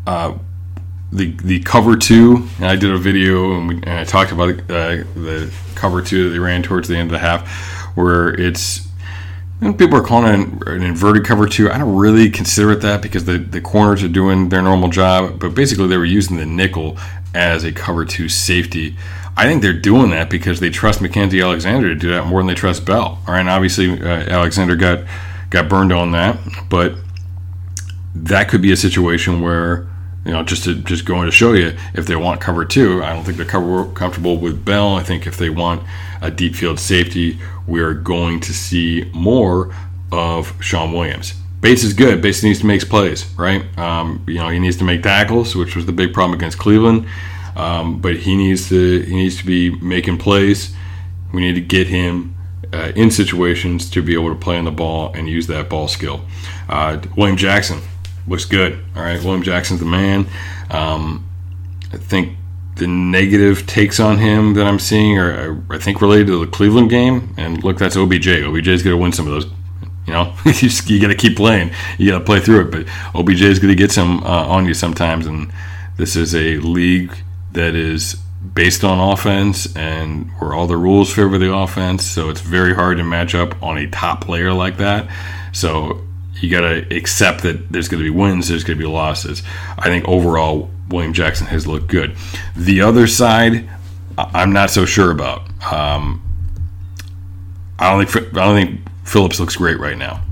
Uh, 0.06 0.36
the 1.12 1.32
the 1.42 1.60
cover 1.60 1.96
two, 1.96 2.46
I 2.60 2.76
did 2.76 2.90
a 2.90 2.98
video 2.98 3.54
and, 3.56 3.68
we, 3.68 3.74
and 3.76 3.90
I 3.90 4.04
talked 4.04 4.32
about 4.32 4.50
uh, 4.70 5.02
the 5.14 5.52
cover 5.74 6.02
two 6.02 6.24
that 6.24 6.30
they 6.30 6.38
ran 6.38 6.62
towards 6.62 6.88
the 6.88 6.96
end 6.96 7.08
of 7.08 7.12
the 7.12 7.18
half, 7.18 7.48
where 7.96 8.28
it's 8.28 8.86
people 9.60 9.96
are 9.96 10.02
calling 10.02 10.26
it 10.32 10.68
an, 10.68 10.82
inverted 10.82 11.24
cover 11.24 11.46
two. 11.46 11.70
I 11.70 11.78
don't 11.78 11.94
really 11.94 12.30
consider 12.30 12.72
it 12.72 12.80
that 12.80 13.02
because 13.02 13.26
the, 13.26 13.38
the 13.38 13.60
corners 13.60 14.02
are 14.02 14.08
doing 14.08 14.48
their 14.48 14.62
normal 14.62 14.88
job, 14.88 15.38
but 15.38 15.54
basically 15.54 15.86
they 15.86 15.98
were 15.98 16.04
using 16.04 16.38
the 16.38 16.46
nickel 16.46 16.96
as 17.34 17.64
a 17.64 17.72
cover 17.72 18.04
two 18.04 18.28
safety. 18.28 18.96
I 19.36 19.44
think 19.44 19.62
they're 19.62 19.72
doing 19.72 20.10
that 20.10 20.30
because 20.30 20.60
they 20.60 20.70
trust 20.70 21.00
Mackensie 21.00 21.42
Alexander 21.42 21.88
to 21.88 21.94
do 21.94 22.10
that 22.10 22.26
more 22.26 22.40
than 22.40 22.48
they 22.48 22.54
trust 22.54 22.84
Bell. 22.84 23.22
All 23.26 23.34
right, 23.34 23.40
and 23.40 23.48
obviously 23.48 24.00
uh, 24.00 24.06
Alexander 24.06 24.76
got 24.76 25.04
got 25.50 25.68
burned 25.68 25.92
on 25.92 26.12
that, 26.12 26.38
but 26.68 26.94
that 28.14 28.48
could 28.48 28.62
be 28.62 28.72
a 28.72 28.76
situation 28.76 29.40
where 29.40 29.86
you 30.24 30.32
know 30.32 30.42
just 30.42 30.64
to 30.64 30.74
just 30.74 31.04
going 31.04 31.26
to 31.26 31.32
show 31.32 31.52
you 31.52 31.76
if 31.94 32.06
they 32.06 32.16
want 32.16 32.40
cover 32.40 32.64
two. 32.64 33.02
I 33.02 33.12
don't 33.12 33.24
think 33.24 33.36
they're 33.36 33.46
cover, 33.46 33.86
comfortable 33.92 34.38
with 34.38 34.64
Bell. 34.64 34.94
I 34.94 35.02
think 35.02 35.26
if 35.26 35.36
they 35.36 35.50
want 35.50 35.82
a 36.20 36.30
deep 36.30 36.54
field 36.54 36.78
safety, 36.78 37.38
we're 37.66 37.94
going 37.94 38.40
to 38.40 38.52
see 38.52 39.10
more 39.14 39.74
of 40.12 40.54
Shawn 40.62 40.92
Williams. 40.92 41.34
Bates 41.60 41.84
is 41.84 41.92
good. 41.92 42.22
Bates 42.22 42.42
needs 42.42 42.60
to 42.60 42.66
make 42.66 42.80
plays, 42.88 43.30
right? 43.36 43.62
Um, 43.78 44.24
you 44.26 44.34
know, 44.34 44.48
he 44.48 44.58
needs 44.58 44.76
to 44.78 44.84
make 44.84 45.02
tackles, 45.02 45.54
which 45.54 45.76
was 45.76 45.86
the 45.86 45.92
big 45.92 46.14
problem 46.14 46.38
against 46.38 46.58
Cleveland. 46.58 47.06
Um, 47.56 48.00
but 48.00 48.16
he 48.16 48.36
needs 48.36 48.68
to 48.70 49.00
he 49.02 49.14
needs 49.14 49.36
to 49.38 49.44
be 49.44 49.70
making 49.70 50.18
plays. 50.18 50.74
We 51.32 51.42
need 51.42 51.54
to 51.54 51.60
get 51.60 51.88
him 51.88 52.36
uh, 52.72 52.92
in 52.94 53.10
situations 53.10 53.90
to 53.90 54.02
be 54.02 54.14
able 54.14 54.30
to 54.30 54.36
play 54.36 54.56
on 54.56 54.64
the 54.64 54.70
ball 54.70 55.12
and 55.14 55.28
use 55.28 55.46
that 55.48 55.68
ball 55.68 55.88
skill. 55.88 56.22
Uh, 56.68 57.00
William 57.16 57.36
Jackson 57.36 57.80
looks 58.26 58.44
good. 58.44 58.82
All 58.96 59.02
right, 59.02 59.22
William 59.22 59.42
Jackson's 59.42 59.80
the 59.80 59.86
man. 59.86 60.26
Um, 60.70 61.28
I 61.92 61.96
think 61.96 62.36
the 62.80 62.86
negative 62.86 63.66
takes 63.66 64.00
on 64.00 64.18
him 64.18 64.54
that 64.54 64.66
I'm 64.66 64.78
seeing 64.78 65.18
are, 65.18 65.62
I 65.68 65.78
think, 65.78 66.00
related 66.00 66.28
to 66.28 66.44
the 66.44 66.50
Cleveland 66.50 66.88
game. 66.88 67.32
And 67.36 67.62
look, 67.62 67.78
that's 67.78 67.94
OBJ. 67.94 68.26
OBJ's 68.26 68.82
going 68.82 68.96
to 68.96 68.96
win 68.96 69.12
some 69.12 69.26
of 69.26 69.32
those. 69.32 69.44
You 70.06 70.14
know, 70.14 70.34
you, 70.46 70.70
you 70.86 71.00
got 71.00 71.08
to 71.08 71.14
keep 71.14 71.36
playing. 71.36 71.72
You 71.98 72.10
got 72.10 72.20
to 72.20 72.24
play 72.24 72.40
through 72.40 72.62
it. 72.62 72.70
But 72.70 72.86
OBJ 73.14 73.42
is 73.42 73.58
going 73.58 73.70
to 73.70 73.76
get 73.76 73.92
some 73.92 74.24
uh, 74.24 74.46
on 74.46 74.64
you 74.64 74.72
sometimes. 74.72 75.26
And 75.26 75.52
this 75.98 76.16
is 76.16 76.34
a 76.34 76.56
league 76.56 77.14
that 77.52 77.74
is 77.74 78.14
based 78.54 78.82
on 78.82 79.12
offense 79.12 79.76
and 79.76 80.30
where 80.38 80.54
all 80.54 80.66
the 80.66 80.78
rules 80.78 81.12
favor 81.12 81.36
the 81.36 81.54
offense. 81.54 82.06
So 82.06 82.30
it's 82.30 82.40
very 82.40 82.74
hard 82.74 82.96
to 82.96 83.04
match 83.04 83.34
up 83.34 83.62
on 83.62 83.76
a 83.76 83.86
top 83.90 84.24
player 84.24 84.54
like 84.54 84.78
that. 84.78 85.06
So 85.52 86.00
you 86.40 86.50
got 86.50 86.62
to 86.62 86.96
accept 86.96 87.42
that 87.42 87.70
there's 87.70 87.88
going 87.88 88.02
to 88.02 88.10
be 88.10 88.16
wins, 88.16 88.48
there's 88.48 88.64
going 88.64 88.78
to 88.78 88.82
be 88.82 88.90
losses. 88.90 89.42
I 89.76 89.84
think 89.84 90.08
overall, 90.08 90.70
William 90.90 91.12
Jackson 91.12 91.46
has 91.46 91.66
looked 91.66 91.86
good. 91.86 92.16
The 92.56 92.82
other 92.82 93.06
side, 93.06 93.68
I'm 94.18 94.52
not 94.52 94.70
so 94.70 94.84
sure 94.84 95.10
about. 95.10 95.42
Um, 95.72 96.22
I 97.78 97.90
don't 97.90 98.08
think 98.08 98.36
I 98.36 98.44
don't 98.44 98.56
think 98.56 98.80
Phillips 99.04 99.40
looks 99.40 99.56
great 99.56 99.78
right 99.78 99.96
now. 99.96 100.22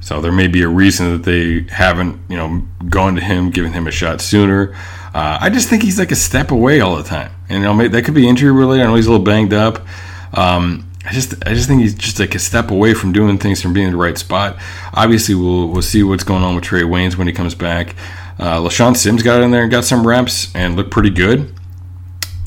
So 0.00 0.20
there 0.20 0.32
may 0.32 0.46
be 0.46 0.62
a 0.62 0.68
reason 0.68 1.12
that 1.12 1.22
they 1.24 1.70
haven't, 1.72 2.20
you 2.28 2.36
know, 2.36 2.62
gone 2.88 3.14
to 3.16 3.20
him, 3.20 3.50
given 3.50 3.72
him 3.72 3.86
a 3.86 3.90
shot 3.90 4.20
sooner. 4.20 4.74
Uh, 5.14 5.38
I 5.40 5.50
just 5.50 5.68
think 5.68 5.82
he's 5.82 5.98
like 5.98 6.12
a 6.12 6.16
step 6.16 6.50
away 6.50 6.80
all 6.80 6.96
the 6.96 7.02
time, 7.02 7.32
and 7.48 7.62
you 7.62 7.64
know 7.64 7.88
that 7.88 8.04
could 8.04 8.14
be 8.14 8.28
injury 8.28 8.52
related. 8.52 8.84
I 8.84 8.86
know 8.88 8.94
he's 8.94 9.06
a 9.06 9.10
little 9.10 9.24
banged 9.24 9.52
up. 9.52 9.86
Um, 10.34 10.88
I 11.04 11.12
just 11.12 11.34
I 11.46 11.54
just 11.54 11.68
think 11.68 11.80
he's 11.80 11.94
just 11.94 12.20
like 12.20 12.34
a 12.34 12.38
step 12.38 12.70
away 12.70 12.92
from 12.94 13.12
doing 13.12 13.38
things 13.38 13.62
from 13.62 13.72
being 13.72 13.86
in 13.86 13.92
the 13.92 13.98
right 13.98 14.18
spot. 14.18 14.58
Obviously, 14.92 15.34
we'll 15.34 15.68
we'll 15.68 15.82
see 15.82 16.02
what's 16.02 16.24
going 16.24 16.42
on 16.42 16.54
with 16.54 16.64
Trae 16.64 16.82
Waynes 16.82 17.16
when 17.16 17.26
he 17.26 17.32
comes 17.32 17.54
back. 17.54 17.94
Uh, 18.38 18.58
LeShaun 18.58 18.96
Sims 18.96 19.22
got 19.22 19.42
in 19.42 19.50
there 19.50 19.62
and 19.62 19.70
got 19.70 19.84
some 19.84 20.06
reps 20.06 20.54
and 20.54 20.76
looked 20.76 20.90
pretty 20.90 21.10
good. 21.10 21.52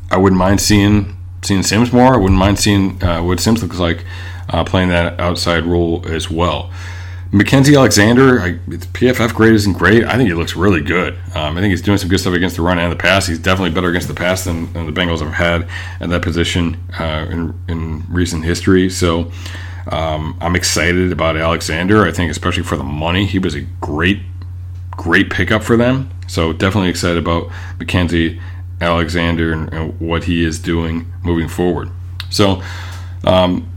I 0.10 0.18
wouldn't 0.18 0.40
mind 0.40 0.62
seeing 0.62 1.18
seeing 1.44 1.64
Sims 1.64 1.92
more. 1.92 2.14
I 2.14 2.18
wouldn't 2.18 2.40
mind 2.40 2.60
seeing 2.60 3.04
uh, 3.04 3.24
what 3.24 3.40
Sims 3.40 3.64
looks 3.64 3.80
like 3.80 4.06
uh, 4.50 4.64
playing 4.64 4.90
that 4.90 5.20
outside 5.20 5.66
role 5.66 6.04
as 6.08 6.30
well. 6.30 6.72
Mackensie 7.32 7.78
Alexander, 7.78 8.42
I, 8.42 8.54
PFF 8.68 9.34
grade 9.34 9.54
isn't 9.54 9.78
great. 9.78 10.04
I 10.04 10.18
think 10.18 10.28
he 10.28 10.34
looks 10.34 10.58
really 10.58 10.82
good. 10.82 11.14
Um, 11.34 11.58
I 11.58 11.62
think 11.62 11.72
he's 11.72 11.82
doing 11.82 11.98
some 11.98 12.10
good 12.10 12.20
stuff 12.20 12.34
against 12.34 12.58
the 12.58 12.62
run 12.62 12.78
and 12.78 12.92
the 12.92 12.98
pass. 12.98 13.26
He's 13.26 13.40
definitely 13.40 13.74
better 13.74 13.88
against 13.88 14.10
the 14.10 14.14
pass 14.14 14.44
than, 14.44 14.72
than 14.74 14.86
the 14.86 14.92
Bengals 14.92 15.22
have 15.22 15.34
had 15.34 15.68
at 16.02 16.10
that 16.10 16.22
position 16.24 16.78
uh, 17.00 17.26
in, 17.30 17.58
in 17.70 18.04
recent 18.10 18.44
history. 18.44 18.90
So 18.90 19.32
um, 19.90 20.38
I'm 20.42 20.58
excited 20.58 21.14
about 21.14 21.38
Alexander. 21.38 22.06
I 22.06 22.12
think, 22.12 22.30
especially 22.30 22.64
for 22.64 22.76
the 22.76 22.84
money, 22.84 23.26
he 23.26 23.40
was 23.40 23.56
a 23.56 23.62
great, 23.62 24.20
great 25.02 25.32
pickup 25.32 25.64
for 25.64 25.76
them. 25.76 26.12
So 26.28 26.54
definitely 26.54 26.90
excited 26.90 27.18
about 27.18 27.50
Mackensie 27.80 28.40
Alexander 28.80 29.52
and, 29.52 29.74
and 29.74 30.00
what 30.00 30.26
he 30.26 30.46
is 30.46 30.60
doing 30.60 31.12
moving 31.24 31.48
forward. 31.48 31.90
So, 32.30 32.62
um, 33.26 33.68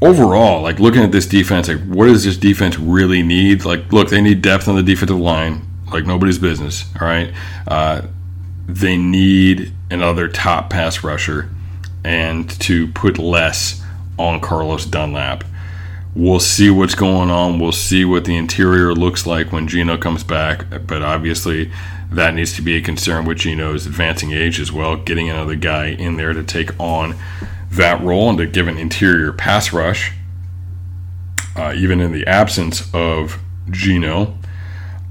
overall, 0.00 0.62
like 0.62 0.78
looking 0.78 1.02
at 1.02 1.10
this 1.10 1.26
defense, 1.26 1.66
like 1.66 1.82
what 1.84 2.06
does 2.06 2.24
this 2.24 2.36
defense 2.36 2.78
really 2.78 3.22
need? 3.22 3.64
Like, 3.64 3.92
look, 3.92 4.10
they 4.10 4.20
need 4.20 4.40
depth 4.40 4.68
on 4.68 4.76
the 4.76 4.84
defensive 4.84 5.18
line, 5.18 5.66
like 5.92 6.06
nobody's 6.06 6.38
business. 6.38 6.84
All 7.00 7.08
right, 7.08 7.34
uh, 7.66 8.02
they 8.68 8.96
need 8.96 9.72
another 9.90 10.28
top 10.28 10.70
pass 10.70 11.02
rusher, 11.02 11.50
and 12.04 12.48
to 12.60 12.86
put 12.88 13.18
less 13.18 13.82
on 14.16 14.40
Carlos 14.40 14.86
Dunlap. 14.86 15.42
We'll 16.16 16.40
see 16.40 16.70
what's 16.70 16.94
going 16.94 17.30
on. 17.30 17.58
We'll 17.58 17.72
see 17.72 18.06
what 18.06 18.24
the 18.24 18.38
interior 18.38 18.94
looks 18.94 19.26
like 19.26 19.52
when 19.52 19.68
Geno 19.68 19.98
comes 19.98 20.24
back. 20.24 20.64
But 20.86 21.02
obviously, 21.02 21.70
that 22.10 22.32
needs 22.32 22.54
to 22.54 22.62
be 22.62 22.74
a 22.74 22.80
concern 22.80 23.26
with 23.26 23.36
Geno's 23.36 23.84
advancing 23.84 24.32
age 24.32 24.58
as 24.58 24.72
well. 24.72 24.96
Getting 24.96 25.28
another 25.28 25.56
guy 25.56 25.88
in 25.88 26.16
there 26.16 26.32
to 26.32 26.42
take 26.42 26.70
on 26.80 27.16
that 27.70 28.00
role 28.00 28.30
and 28.30 28.38
to 28.38 28.46
give 28.46 28.66
an 28.66 28.78
interior 28.78 29.30
pass 29.30 29.74
rush, 29.74 30.12
uh, 31.54 31.74
even 31.76 32.00
in 32.00 32.12
the 32.12 32.26
absence 32.26 32.88
of 32.94 33.38
Geno. 33.70 34.38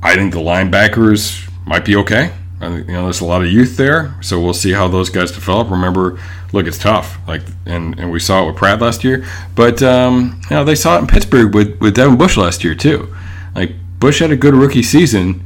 I 0.01 0.15
think 0.15 0.33
the 0.33 0.39
linebackers 0.39 1.47
might 1.67 1.85
be 1.85 1.95
okay. 1.97 2.31
I 2.59 2.69
think, 2.69 2.87
you 2.87 2.93
know, 2.93 3.03
there's 3.03 3.21
a 3.21 3.25
lot 3.25 3.43
of 3.43 3.51
youth 3.51 3.77
there, 3.77 4.15
so 4.21 4.41
we'll 4.41 4.55
see 4.55 4.71
how 4.71 4.87
those 4.87 5.09
guys 5.09 5.31
develop. 5.31 5.69
Remember, 5.69 6.19
look, 6.55 6.67
it's 6.67 6.79
tough, 6.79 7.19
like, 7.27 7.41
and, 7.65 7.99
and 7.99 8.09
we 8.11 8.19
saw 8.19 8.43
it 8.43 8.47
with 8.47 8.55
Pratt 8.55 8.79
last 8.81 9.03
year, 9.03 9.27
but 9.55 9.83
um, 9.83 10.39
you 10.49 10.55
know 10.55 10.63
they 10.63 10.73
saw 10.73 10.95
it 10.95 11.01
in 11.01 11.07
Pittsburgh 11.07 11.53
with 11.53 11.79
with 11.79 11.95
Devin 11.95 12.17
Bush 12.17 12.37
last 12.37 12.63
year 12.63 12.73
too. 12.73 13.13
Like 13.53 13.73
Bush 13.99 14.19
had 14.19 14.31
a 14.31 14.37
good 14.37 14.53
rookie 14.53 14.81
season. 14.81 15.45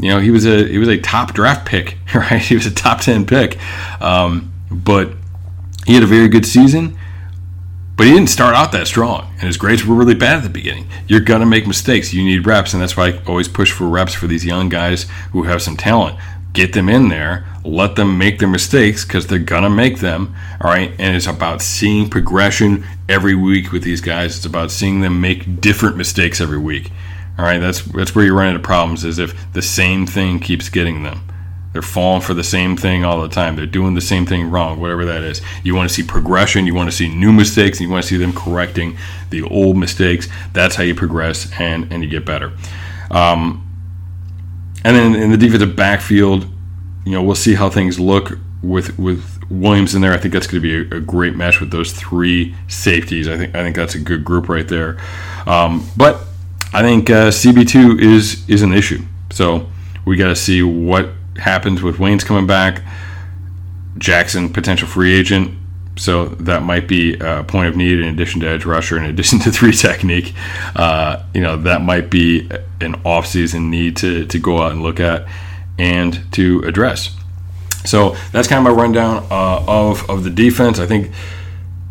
You 0.00 0.08
know, 0.08 0.20
he 0.20 0.30
was 0.30 0.46
a 0.46 0.66
he 0.66 0.78
was 0.78 0.88
a 0.88 0.98
top 0.98 1.34
draft 1.34 1.66
pick, 1.66 1.98
right? 2.14 2.40
He 2.40 2.54
was 2.54 2.66
a 2.66 2.74
top 2.74 3.00
ten 3.00 3.26
pick, 3.26 3.58
um, 4.00 4.52
but 4.70 5.12
he 5.86 5.94
had 5.94 6.02
a 6.02 6.06
very 6.06 6.28
good 6.28 6.46
season, 6.46 6.98
but 7.96 8.06
he 8.06 8.12
didn't 8.14 8.30
start 8.30 8.54
out 8.54 8.72
that 8.72 8.86
strong, 8.86 9.30
and 9.34 9.42
his 9.42 9.58
grades 9.58 9.84
were 9.84 9.94
really 9.94 10.14
bad 10.14 10.38
at 10.38 10.42
the 10.42 10.48
beginning. 10.48 10.88
You're 11.06 11.20
gonna 11.20 11.46
make 11.46 11.66
mistakes. 11.66 12.14
You 12.14 12.24
need 12.24 12.46
reps, 12.46 12.72
and 12.72 12.82
that's 12.82 12.96
why 12.96 13.08
I 13.08 13.22
always 13.26 13.46
push 13.46 13.70
for 13.70 13.86
reps 13.86 14.14
for 14.14 14.26
these 14.26 14.44
young 14.46 14.70
guys 14.70 15.06
who 15.32 15.42
have 15.42 15.60
some 15.60 15.76
talent. 15.76 16.18
Get 16.54 16.72
them 16.72 16.88
in 16.88 17.08
there, 17.10 17.44
let 17.64 17.96
them 17.96 18.16
make 18.16 18.38
their 18.38 18.48
mistakes 18.48 19.04
because 19.04 19.26
they're 19.26 19.38
gonna 19.38 19.68
make 19.68 19.98
them. 19.98 20.34
All 20.60 20.70
right, 20.70 20.92
and 20.98 21.14
it's 21.14 21.26
about 21.26 21.60
seeing 21.60 22.08
progression 22.08 22.86
every 23.08 23.34
week 23.34 23.72
with 23.72 23.82
these 23.82 24.00
guys. 24.00 24.36
It's 24.36 24.46
about 24.46 24.70
seeing 24.70 25.00
them 25.00 25.20
make 25.20 25.60
different 25.60 25.96
mistakes 25.96 26.40
every 26.40 26.58
week. 26.58 26.90
All 27.38 27.44
right, 27.44 27.58
that's 27.58 27.82
that's 27.82 28.14
where 28.14 28.24
you 28.24 28.34
run 28.34 28.48
into 28.48 28.60
problems. 28.60 29.04
Is 29.04 29.18
if 29.18 29.52
the 29.52 29.62
same 29.62 30.06
thing 30.06 30.40
keeps 30.40 30.70
getting 30.70 31.02
them. 31.02 31.20
They're 31.74 31.82
falling 31.82 32.22
for 32.22 32.34
the 32.34 32.44
same 32.44 32.76
thing 32.76 33.04
all 33.04 33.20
the 33.20 33.28
time. 33.28 33.56
They're 33.56 33.66
doing 33.66 33.94
the 33.94 34.00
same 34.00 34.26
thing 34.26 34.48
wrong, 34.48 34.80
whatever 34.80 35.04
that 35.06 35.24
is. 35.24 35.42
You 35.64 35.74
want 35.74 35.88
to 35.88 35.94
see 35.94 36.04
progression. 36.04 36.68
You 36.68 36.74
want 36.74 36.88
to 36.88 36.96
see 36.96 37.08
new 37.08 37.32
mistakes. 37.32 37.80
And 37.80 37.88
You 37.88 37.92
want 37.92 38.04
to 38.04 38.08
see 38.08 38.16
them 38.16 38.32
correcting 38.32 38.96
the 39.30 39.42
old 39.42 39.76
mistakes. 39.76 40.28
That's 40.52 40.76
how 40.76 40.84
you 40.84 40.94
progress 40.94 41.50
and, 41.58 41.92
and 41.92 42.04
you 42.04 42.08
get 42.08 42.24
better. 42.24 42.52
Um, 43.10 43.63
and 44.84 44.96
then 44.96 45.14
in 45.14 45.30
the 45.30 45.36
defensive 45.36 45.74
backfield, 45.74 46.46
you 47.04 47.12
know, 47.12 47.22
we'll 47.22 47.34
see 47.34 47.54
how 47.54 47.70
things 47.70 47.98
look 47.98 48.38
with 48.62 48.98
with 48.98 49.42
Williams 49.50 49.94
in 49.94 50.02
there. 50.02 50.12
I 50.12 50.18
think 50.18 50.32
that's 50.32 50.46
going 50.46 50.62
to 50.62 50.84
be 50.86 50.94
a, 50.94 50.98
a 50.98 51.00
great 51.00 51.36
match 51.36 51.60
with 51.60 51.70
those 51.70 51.92
three 51.92 52.54
safeties. 52.68 53.28
I 53.28 53.36
think 53.36 53.54
I 53.54 53.62
think 53.62 53.76
that's 53.76 53.94
a 53.94 54.00
good 54.00 54.24
group 54.24 54.48
right 54.48 54.68
there. 54.68 54.98
Um, 55.46 55.86
but 55.96 56.20
I 56.72 56.82
think 56.82 57.10
uh, 57.10 57.30
CB 57.30 57.68
two 57.68 57.98
is 57.98 58.48
is 58.48 58.62
an 58.62 58.72
issue. 58.72 59.02
So 59.30 59.68
we 60.04 60.16
got 60.16 60.28
to 60.28 60.36
see 60.36 60.62
what 60.62 61.10
happens 61.36 61.82
with 61.82 61.96
Waynes 61.96 62.24
coming 62.24 62.46
back, 62.46 62.82
Jackson 63.98 64.52
potential 64.52 64.86
free 64.86 65.14
agent. 65.14 65.56
So 65.96 66.26
that 66.26 66.62
might 66.62 66.88
be 66.88 67.14
a 67.14 67.44
point 67.44 67.68
of 67.68 67.76
need 67.76 68.00
in 68.00 68.06
addition 68.06 68.40
to 68.40 68.48
edge 68.48 68.64
rusher, 68.64 68.96
in 68.96 69.04
addition 69.04 69.38
to 69.40 69.52
three 69.52 69.72
technique. 69.72 70.34
Uh, 70.74 71.22
you 71.32 71.40
know, 71.40 71.56
that 71.58 71.82
might 71.82 72.10
be 72.10 72.48
an 72.80 72.96
off-season 73.04 73.70
need 73.70 73.96
to, 73.98 74.26
to 74.26 74.38
go 74.38 74.62
out 74.62 74.72
and 74.72 74.82
look 74.82 75.00
at 75.00 75.26
and 75.78 76.20
to 76.32 76.60
address. 76.60 77.16
So 77.84 78.16
that's 78.32 78.48
kind 78.48 78.66
of 78.66 78.74
my 78.74 78.82
rundown 78.82 79.26
uh, 79.30 79.64
of, 79.66 80.08
of 80.08 80.24
the 80.24 80.30
defense. 80.30 80.78
I 80.78 80.86
think 80.86 81.12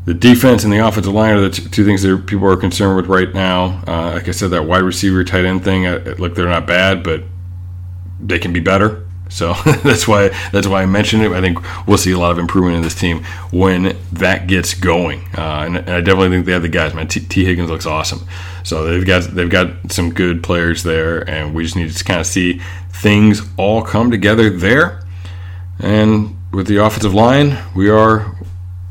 the 0.06 0.14
defense 0.14 0.64
and 0.64 0.74
the 0.74 0.86
offensive 0.86 1.14
line 1.14 1.36
are 1.36 1.42
the 1.42 1.50
two 1.50 1.86
things 1.86 2.02
that 2.02 2.26
people 2.26 2.48
are 2.48 2.58
concerned 2.58 2.98
with 2.98 3.08
right 3.08 3.34
now. 3.34 3.84
Uh, 3.88 4.12
like 4.14 4.28
I 4.28 4.32
said, 4.32 4.52
that 4.52 4.66
wide 4.66 4.82
receiver, 4.82 5.24
tight 5.24 5.46
end 5.46 5.64
thing, 5.64 5.86
uh, 5.86 6.16
look, 6.18 6.36
they're 6.36 6.50
not 6.50 6.68
bad, 6.68 7.04
but 7.04 7.24
they 8.20 8.40
can 8.40 8.52
be 8.52 8.60
better. 8.60 9.03
So 9.34 9.54
that's 9.84 10.08
why 10.08 10.30
that's 10.52 10.68
why 10.68 10.84
I 10.84 10.86
mentioned 10.86 11.24
it. 11.24 11.32
I 11.32 11.42
think 11.42 11.60
we'll 11.88 11.98
see 11.98 12.12
a 12.12 12.20
lot 12.20 12.32
of 12.32 12.38
improvement 12.38 12.76
in 12.78 12.84
this 12.84 12.94
team 12.94 13.24
when 13.52 13.98
that 14.12 14.48
gets 14.48 14.76
going, 14.76 15.22
uh, 15.36 15.64
and, 15.66 15.78
and, 15.78 15.90
I 15.90 16.02
definitely 16.02 16.30
think 16.30 16.46
they 16.46 16.52
have 16.52 16.62
the 16.62 16.70
guys. 16.70 16.94
Man, 16.94 17.08
T-, 17.08 17.20
Tee 17.20 17.44
Higgins 17.44 17.70
looks 17.70 17.88
awesome. 17.88 18.28
So 18.64 18.86
they've 18.86 19.06
got 19.06 19.24
they've 19.24 19.50
got 19.50 19.92
some 19.92 20.14
good 20.14 20.44
players 20.44 20.84
there, 20.84 21.28
and 21.28 21.56
we 21.56 21.64
just 21.64 21.76
need 21.76 21.92
to 21.92 22.04
kind 22.04 22.20
of 22.20 22.28
see 22.28 22.62
things 22.92 23.42
all 23.58 23.82
come 23.82 24.12
together 24.12 24.52
there. 24.52 25.04
And 25.80 26.38
with 26.52 26.68
the 26.68 26.78
offensive 26.78 27.16
line, 27.16 27.58
we 27.76 27.90
are 27.90 28.36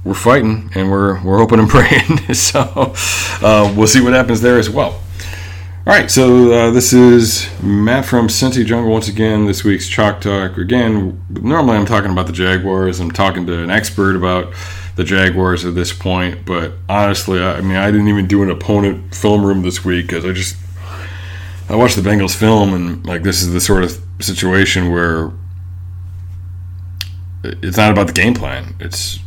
we're 0.04 0.14
fighting 0.14 0.70
and 0.74 0.90
we're 0.90 1.22
we're 1.22 1.38
hoping 1.38 1.60
and 1.60 1.68
praying. 1.70 2.34
so 2.34 2.92
uh, 3.42 3.72
we'll 3.76 3.86
see 3.86 4.00
what 4.00 4.12
happens 4.12 4.40
there 4.40 4.58
as 4.58 4.68
well. 4.68 5.00
All 5.84 5.92
right, 5.92 6.08
so 6.08 6.52
uh, 6.52 6.70
this 6.70 6.92
is 6.92 7.50
Matt 7.60 8.04
from 8.04 8.28
Cincy 8.28 8.64
Jungle 8.64 8.92
once 8.92 9.08
again. 9.08 9.46
This 9.46 9.64
week's 9.64 9.88
Chalk 9.88 10.20
Talk. 10.20 10.56
Again, 10.56 11.20
normally 11.28 11.76
I'm 11.76 11.86
talking 11.86 12.12
about 12.12 12.28
the 12.28 12.32
Jaguars. 12.32 13.00
I'm 13.00 13.10
talking 13.10 13.46
to 13.46 13.64
an 13.64 13.68
expert 13.68 14.14
about 14.14 14.54
the 14.94 15.02
Jaguars 15.02 15.64
at 15.64 15.74
this 15.74 15.92
point, 15.92 16.46
but 16.46 16.74
honestly, 16.88 17.40
I, 17.40 17.54
I 17.54 17.60
mean, 17.62 17.76
I 17.76 17.90
didn't 17.90 18.06
even 18.06 18.28
do 18.28 18.44
an 18.44 18.50
opponent 18.50 19.12
film 19.12 19.44
room 19.44 19.62
this 19.62 19.84
week 19.84 20.06
because 20.06 20.24
I 20.24 20.30
just 20.30 20.54
I 21.68 21.74
watched 21.74 21.96
the 21.96 22.02
Bengals 22.02 22.36
film 22.36 22.74
and 22.74 23.04
like 23.04 23.24
this 23.24 23.42
is 23.42 23.52
the 23.52 23.60
sort 23.60 23.82
of 23.82 24.00
situation 24.20 24.92
where 24.92 25.32
it's 27.42 27.76
not 27.76 27.90
about 27.90 28.06
the 28.06 28.12
game 28.12 28.34
plan. 28.34 28.76
It's 28.78 29.18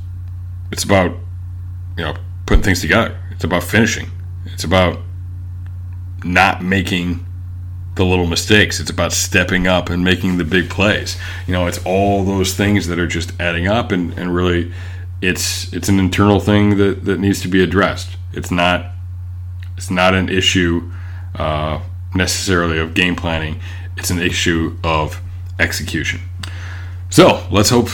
it's 0.72 0.86
about 0.86 1.18
you 1.98 2.06
know 2.06 2.15
putting 2.46 2.63
things 2.63 2.80
together. 2.80 3.20
It's 3.32 3.44
about 3.44 3.63
finishing. 3.63 4.10
It's 4.46 4.63
about 4.63 5.00
not 6.26 6.64
making 6.64 7.26
the 7.96 8.04
little 8.04 8.28
mistakes. 8.28 8.80
It's 8.80 8.90
about 8.90 9.14
stepping 9.14 9.68
up 9.68 9.90
and 9.90 10.04
making 10.04 10.38
the 10.38 10.44
big 10.44 10.70
plays. 10.70 11.18
You 11.48 11.54
know, 11.54 11.68
it's 11.68 11.84
all 11.86 12.26
those 12.26 12.54
things 12.54 12.88
that 12.88 13.00
are 13.00 13.08
just 13.08 13.32
adding 13.40 13.68
up 13.68 13.92
and, 13.92 14.18
and 14.18 14.36
really 14.36 14.74
it's 15.22 15.72
it's 15.74 15.90
an 15.90 16.00
internal 16.00 16.40
thing 16.40 16.78
that, 16.78 17.06
that 17.06 17.20
needs 17.20 17.42
to 17.42 17.48
be 17.48 17.64
addressed. 17.64 18.18
It's 18.34 18.52
not 18.52 18.88
it's 19.78 19.90
not 19.90 20.14
an 20.14 20.30
issue 20.30 20.92
uh, 21.36 21.82
necessarily 22.14 22.80
of 22.80 22.94
game 22.94 23.16
planning. 23.16 23.60
It's 23.98 24.10
an 24.10 24.20
issue 24.20 24.78
of 24.84 25.22
execution. 25.60 26.22
So 27.10 27.46
let's 27.50 27.70
hope 27.70 27.90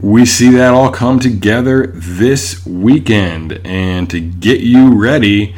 we 0.00 0.26
see 0.26 0.50
that 0.50 0.74
all 0.74 0.90
come 0.90 1.18
together 1.18 1.86
this 1.94 2.64
weekend. 2.66 3.60
And 3.64 4.08
to 4.10 4.20
get 4.20 4.60
you 4.60 4.94
ready, 4.94 5.54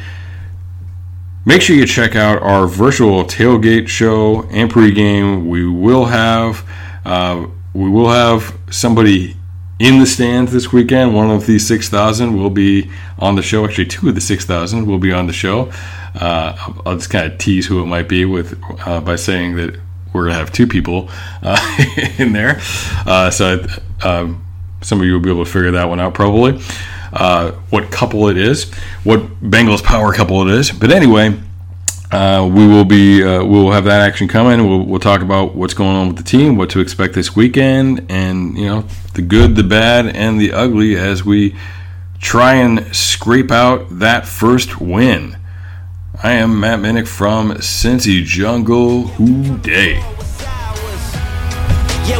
Make 1.43 1.63
sure 1.63 1.75
you 1.75 1.87
check 1.87 2.15
out 2.15 2.43
our 2.43 2.67
virtual 2.67 3.23
tailgate 3.23 3.87
show 3.87 4.43
and 4.51 4.71
pregame. 4.71 5.47
We 5.47 5.67
will 5.67 6.05
have 6.05 6.63
uh, 7.03 7.47
we 7.73 7.89
will 7.89 8.09
have 8.09 8.55
somebody 8.69 9.35
in 9.79 9.97
the 9.97 10.05
stands 10.05 10.51
this 10.51 10.71
weekend. 10.71 11.15
One 11.15 11.31
of 11.31 11.47
the 11.47 11.57
six 11.57 11.89
thousand 11.89 12.37
will 12.37 12.51
be 12.51 12.91
on 13.17 13.33
the 13.33 13.41
show. 13.41 13.65
Actually, 13.65 13.87
two 13.87 14.09
of 14.09 14.13
the 14.13 14.21
six 14.21 14.45
thousand 14.45 14.85
will 14.85 14.99
be 14.99 15.11
on 15.11 15.25
the 15.25 15.33
show. 15.33 15.71
Uh, 16.13 16.73
I'll 16.85 16.97
just 16.97 17.09
kind 17.09 17.31
of 17.31 17.39
tease 17.39 17.65
who 17.65 17.81
it 17.81 17.87
might 17.87 18.07
be 18.07 18.23
with 18.23 18.61
uh, 18.85 19.01
by 19.01 19.15
saying 19.15 19.55
that 19.55 19.79
we're 20.13 20.25
gonna 20.25 20.35
have 20.35 20.51
two 20.51 20.67
people 20.67 21.09
uh, 21.41 21.87
in 22.19 22.33
there. 22.33 22.61
Uh, 23.07 23.31
so 23.31 23.65
um, 24.03 24.45
some 24.81 24.99
of 24.99 25.07
you 25.07 25.13
will 25.13 25.19
be 25.19 25.31
able 25.31 25.43
to 25.43 25.51
figure 25.51 25.71
that 25.71 25.85
one 25.85 25.99
out 25.99 26.13
probably 26.13 26.61
uh, 27.13 27.51
what 27.69 27.91
couple 27.91 28.27
it 28.27 28.37
is, 28.37 28.71
what 29.03 29.19
Bengals 29.41 29.83
power 29.83 30.13
couple 30.13 30.47
it 30.47 30.53
is. 30.53 30.71
But 30.71 30.91
anyway, 30.91 31.39
uh, 32.11 32.49
we 32.51 32.67
will 32.67 32.85
be 32.85 33.23
uh, 33.23 33.43
we 33.43 33.57
will 33.57 33.71
have 33.71 33.85
that 33.85 34.01
action 34.01 34.27
coming. 34.27 34.67
We'll, 34.67 34.83
we'll 34.83 34.99
talk 34.99 35.21
about 35.21 35.55
what's 35.55 35.73
going 35.73 35.95
on 35.95 36.07
with 36.09 36.17
the 36.17 36.23
team, 36.23 36.57
what 36.57 36.69
to 36.71 36.79
expect 36.79 37.13
this 37.13 37.35
weekend, 37.35 38.05
and 38.09 38.57
you 38.57 38.65
know 38.65 38.85
the 39.13 39.21
good, 39.21 39.55
the 39.55 39.63
bad, 39.63 40.07
and 40.07 40.39
the 40.39 40.51
ugly 40.51 40.97
as 40.97 41.23
we 41.23 41.55
try 42.19 42.55
and 42.55 42.93
scrape 42.95 43.51
out 43.51 43.87
that 43.99 44.27
first 44.27 44.81
win. 44.81 45.37
I 46.21 46.33
am 46.33 46.59
Matt 46.59 46.79
Minich 46.79 47.07
from 47.07 47.51
Cincy 47.53 48.23
Jungle. 48.23 49.07
Who 49.07 49.57
Dey? 49.59 49.95
Yeah, 52.07 52.19